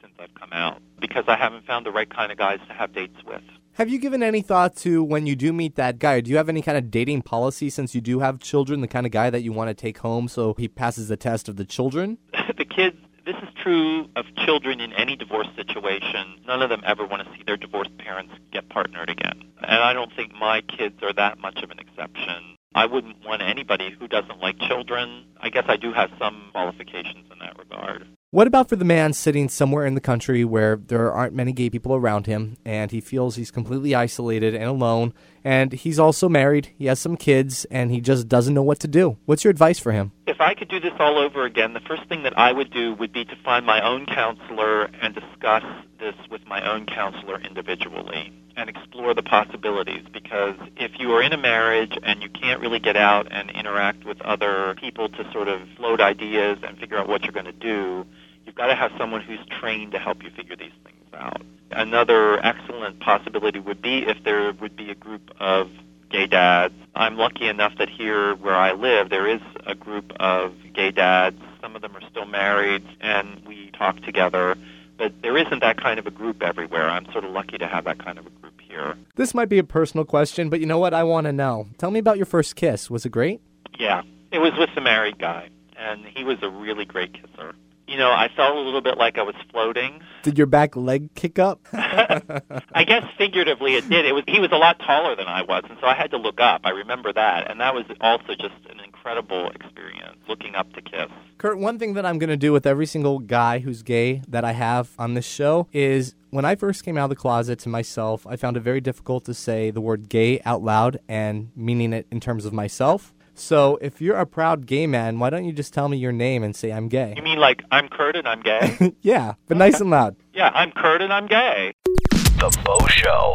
since 0.00 0.14
I've 0.18 0.34
come 0.34 0.50
out 0.52 0.80
because 0.98 1.24
I 1.28 1.36
haven't 1.36 1.66
found 1.66 1.84
the 1.84 1.92
right 1.92 2.08
kind 2.08 2.32
of 2.32 2.38
guys 2.38 2.60
to 2.68 2.72
have 2.72 2.94
dates 2.94 3.22
with. 3.26 3.42
Have 3.72 3.90
you 3.90 3.98
given 3.98 4.22
any 4.22 4.40
thought 4.40 4.74
to 4.76 5.04
when 5.04 5.26
you 5.26 5.36
do 5.36 5.52
meet 5.52 5.76
that 5.76 5.98
guy? 5.98 6.22
Do 6.22 6.30
you 6.30 6.38
have 6.38 6.48
any 6.48 6.62
kind 6.62 6.78
of 6.78 6.90
dating 6.90 7.20
policy 7.22 7.68
since 7.68 7.94
you 7.94 8.00
do 8.00 8.20
have 8.20 8.40
children, 8.40 8.80
the 8.80 8.88
kind 8.88 9.04
of 9.04 9.12
guy 9.12 9.28
that 9.28 9.42
you 9.42 9.52
want 9.52 9.68
to 9.68 9.74
take 9.74 9.98
home 9.98 10.28
so 10.28 10.54
he 10.56 10.68
passes 10.68 11.08
the 11.08 11.18
test 11.18 11.50
of 11.50 11.56
the 11.56 11.66
children? 11.66 12.16
the 12.56 12.64
kids 12.64 12.96
this 13.26 13.36
is 13.42 13.48
true 13.60 14.08
of 14.14 14.24
children 14.44 14.80
in 14.80 14.92
any 14.92 15.16
divorce 15.16 15.48
situation. 15.56 16.38
None 16.46 16.62
of 16.62 16.70
them 16.70 16.80
ever 16.86 17.04
want 17.04 17.26
to 17.26 17.34
see 17.34 17.42
their 17.44 17.56
divorced 17.56 17.98
parents 17.98 18.32
get 18.52 18.68
partnered 18.68 19.10
again. 19.10 19.42
And 19.58 19.82
I 19.82 19.92
don't 19.92 20.14
think 20.14 20.32
my 20.32 20.60
kids 20.60 21.02
are 21.02 21.12
that 21.12 21.38
much 21.38 21.60
of 21.62 21.70
an 21.72 21.80
exception. 21.80 22.56
I 22.74 22.86
wouldn't 22.86 23.26
want 23.26 23.42
anybody 23.42 23.90
who 23.98 24.06
doesn't 24.06 24.38
like 24.40 24.58
children. 24.60 25.24
I 25.40 25.48
guess 25.48 25.64
I 25.66 25.76
do 25.76 25.92
have 25.92 26.10
some 26.20 26.50
qualifications 26.52 27.26
in 27.32 27.38
that 27.40 27.58
regard. 27.58 28.06
What 28.30 28.46
about 28.46 28.68
for 28.68 28.76
the 28.76 28.84
man 28.84 29.12
sitting 29.12 29.48
somewhere 29.48 29.86
in 29.86 29.94
the 29.94 30.00
country 30.00 30.44
where 30.44 30.76
there 30.76 31.12
aren't 31.12 31.34
many 31.34 31.52
gay 31.52 31.70
people 31.70 31.94
around 31.94 32.26
him 32.26 32.56
and 32.64 32.90
he 32.90 33.00
feels 33.00 33.34
he's 33.34 33.50
completely 33.50 33.94
isolated 33.94 34.54
and 34.54 34.64
alone 34.64 35.14
and 35.42 35.72
he's 35.72 35.98
also 35.98 36.28
married, 36.28 36.68
he 36.76 36.86
has 36.86 37.00
some 37.00 37.16
kids 37.16 37.64
and 37.70 37.90
he 37.90 38.00
just 38.00 38.28
doesn't 38.28 38.54
know 38.54 38.62
what 38.62 38.78
to 38.80 38.88
do? 38.88 39.16
What's 39.24 39.42
your 39.42 39.50
advice 39.50 39.78
for 39.78 39.92
him? 39.92 40.12
If 40.36 40.42
I 40.42 40.52
could 40.52 40.68
do 40.68 40.78
this 40.78 40.92
all 40.98 41.16
over 41.16 41.46
again, 41.46 41.72
the 41.72 41.80
first 41.80 42.06
thing 42.10 42.24
that 42.24 42.38
I 42.38 42.52
would 42.52 42.70
do 42.70 42.92
would 42.96 43.10
be 43.10 43.24
to 43.24 43.34
find 43.42 43.64
my 43.64 43.80
own 43.80 44.04
counselor 44.04 44.82
and 45.00 45.14
discuss 45.14 45.64
this 45.98 46.14
with 46.30 46.46
my 46.46 46.60
own 46.70 46.84
counselor 46.84 47.40
individually 47.40 48.34
and 48.54 48.68
explore 48.68 49.14
the 49.14 49.22
possibilities 49.22 50.04
because 50.12 50.54
if 50.76 50.90
you 50.98 51.10
are 51.12 51.22
in 51.22 51.32
a 51.32 51.38
marriage 51.38 51.96
and 52.02 52.22
you 52.22 52.28
can't 52.28 52.60
really 52.60 52.78
get 52.78 52.98
out 52.98 53.26
and 53.30 53.50
interact 53.50 54.04
with 54.04 54.20
other 54.20 54.74
people 54.78 55.08
to 55.08 55.32
sort 55.32 55.48
of 55.48 55.66
float 55.78 56.02
ideas 56.02 56.58
and 56.62 56.76
figure 56.76 56.98
out 56.98 57.08
what 57.08 57.22
you're 57.22 57.32
going 57.32 57.46
to 57.46 57.52
do, 57.52 58.04
you've 58.44 58.56
got 58.56 58.66
to 58.66 58.74
have 58.74 58.92
someone 58.98 59.22
who's 59.22 59.40
trained 59.58 59.92
to 59.92 59.98
help 59.98 60.22
you 60.22 60.28
figure 60.36 60.54
these 60.54 60.72
things 60.84 61.14
out. 61.14 61.40
Another 61.70 62.44
excellent 62.44 63.00
possibility 63.00 63.58
would 63.58 63.80
be 63.80 64.06
if 64.06 64.22
there 64.22 64.52
would 64.52 64.76
be 64.76 64.90
a 64.90 64.94
group 64.94 65.30
of 65.40 65.70
gay 66.10 66.26
dads. 66.26 66.74
I'm 66.94 67.16
lucky 67.16 67.48
enough 67.48 67.76
that 67.78 67.88
here 67.88 68.34
where 68.36 68.54
I 68.54 68.72
live, 68.72 69.10
there 69.10 69.26
is 69.28 69.40
a 69.66 69.74
group 69.74 70.12
of 70.18 70.54
gay 70.74 70.90
dads. 70.90 71.40
Some 71.60 71.76
of 71.76 71.82
them 71.82 71.94
are 71.96 72.02
still 72.10 72.26
married, 72.26 72.84
and 73.00 73.42
we 73.46 73.70
talk 73.72 74.00
together. 74.02 74.56
But 74.96 75.20
there 75.22 75.36
isn't 75.36 75.60
that 75.60 75.80
kind 75.80 75.98
of 75.98 76.06
a 76.06 76.10
group 76.10 76.42
everywhere. 76.42 76.88
I'm 76.88 77.04
sort 77.12 77.24
of 77.24 77.30
lucky 77.30 77.58
to 77.58 77.66
have 77.66 77.84
that 77.84 78.02
kind 78.02 78.18
of 78.18 78.26
a 78.26 78.30
group 78.30 78.60
here. 78.60 78.96
This 79.16 79.34
might 79.34 79.48
be 79.48 79.58
a 79.58 79.64
personal 79.64 80.04
question, 80.04 80.48
but 80.48 80.60
you 80.60 80.66
know 80.66 80.78
what? 80.78 80.94
I 80.94 81.04
want 81.04 81.26
to 81.26 81.32
know. 81.32 81.66
Tell 81.78 81.90
me 81.90 81.98
about 81.98 82.16
your 82.16 82.26
first 82.26 82.56
kiss. 82.56 82.88
Was 82.88 83.04
it 83.04 83.10
great? 83.10 83.40
Yeah, 83.78 84.02
it 84.32 84.38
was 84.38 84.52
with 84.58 84.70
a 84.76 84.80
married 84.80 85.18
guy, 85.18 85.50
and 85.78 86.04
he 86.06 86.24
was 86.24 86.38
a 86.42 86.48
really 86.48 86.86
great 86.86 87.12
kisser 87.12 87.54
you 87.86 87.96
know, 87.96 88.10
I 88.10 88.28
felt 88.34 88.56
a 88.56 88.60
little 88.60 88.80
bit 88.80 88.98
like 88.98 89.18
I 89.18 89.22
was 89.22 89.34
floating. 89.50 90.00
Did 90.22 90.38
your 90.38 90.46
back 90.46 90.76
leg 90.76 91.14
kick 91.14 91.38
up? 91.38 91.60
I 91.72 92.84
guess 92.84 93.04
figuratively 93.16 93.74
it 93.76 93.88
did. 93.88 94.04
It 94.04 94.12
was 94.12 94.24
he 94.26 94.40
was 94.40 94.50
a 94.52 94.56
lot 94.56 94.78
taller 94.80 95.14
than 95.14 95.26
I 95.26 95.42
was, 95.42 95.64
and 95.68 95.78
so 95.80 95.86
I 95.86 95.94
had 95.94 96.10
to 96.10 96.16
look 96.16 96.40
up. 96.40 96.62
I 96.64 96.70
remember 96.70 97.12
that, 97.12 97.50
and 97.50 97.60
that 97.60 97.74
was 97.74 97.84
also 98.00 98.34
just 98.34 98.54
an 98.68 98.80
incredible 98.84 99.50
experience 99.50 100.16
looking 100.28 100.54
up 100.54 100.72
to 100.72 100.82
kiss. 100.82 101.10
Curt, 101.38 101.58
one 101.58 101.78
thing 101.78 101.94
that 101.94 102.04
I'm 102.04 102.18
going 102.18 102.30
to 102.30 102.36
do 102.36 102.52
with 102.52 102.66
every 102.66 102.86
single 102.86 103.18
guy 103.18 103.60
who's 103.60 103.82
gay 103.82 104.22
that 104.28 104.44
I 104.44 104.52
have 104.52 104.90
on 104.98 105.14
this 105.14 105.26
show 105.26 105.68
is 105.72 106.14
when 106.30 106.44
I 106.44 106.54
first 106.56 106.84
came 106.84 106.98
out 106.98 107.04
of 107.04 107.10
the 107.10 107.16
closet 107.16 107.58
to 107.60 107.68
myself, 107.68 108.26
I 108.26 108.36
found 108.36 108.56
it 108.56 108.60
very 108.60 108.80
difficult 108.80 109.24
to 109.26 109.34
say 109.34 109.70
the 109.70 109.80
word 109.80 110.08
gay 110.08 110.40
out 110.44 110.62
loud 110.62 110.98
and 111.08 111.50
meaning 111.54 111.92
it 111.92 112.06
in 112.10 112.20
terms 112.20 112.44
of 112.44 112.52
myself. 112.52 113.14
So 113.38 113.78
if 113.82 114.00
you're 114.00 114.16
a 114.16 114.24
proud 114.24 114.64
gay 114.64 114.86
man, 114.86 115.18
why 115.18 115.28
don't 115.28 115.44
you 115.44 115.52
just 115.52 115.74
tell 115.74 115.90
me 115.90 115.98
your 115.98 116.10
name 116.10 116.42
and 116.42 116.56
say 116.56 116.72
I'm 116.72 116.88
gay? 116.88 117.12
You 117.16 117.22
mean 117.22 117.38
like 117.38 117.62
I'm 117.70 117.86
Curt 117.88 118.16
and 118.16 118.26
I'm 118.26 118.40
gay? 118.40 118.94
yeah, 119.02 119.34
but 119.46 119.58
nice 119.58 119.78
and 119.78 119.90
loud. 119.90 120.16
Yeah, 120.32 120.50
I'm 120.54 120.72
Curt 120.72 121.02
and 121.02 121.12
I'm 121.12 121.26
gay. 121.26 121.74
The 122.12 122.58
Bo 122.64 122.78
Show. 122.88 123.34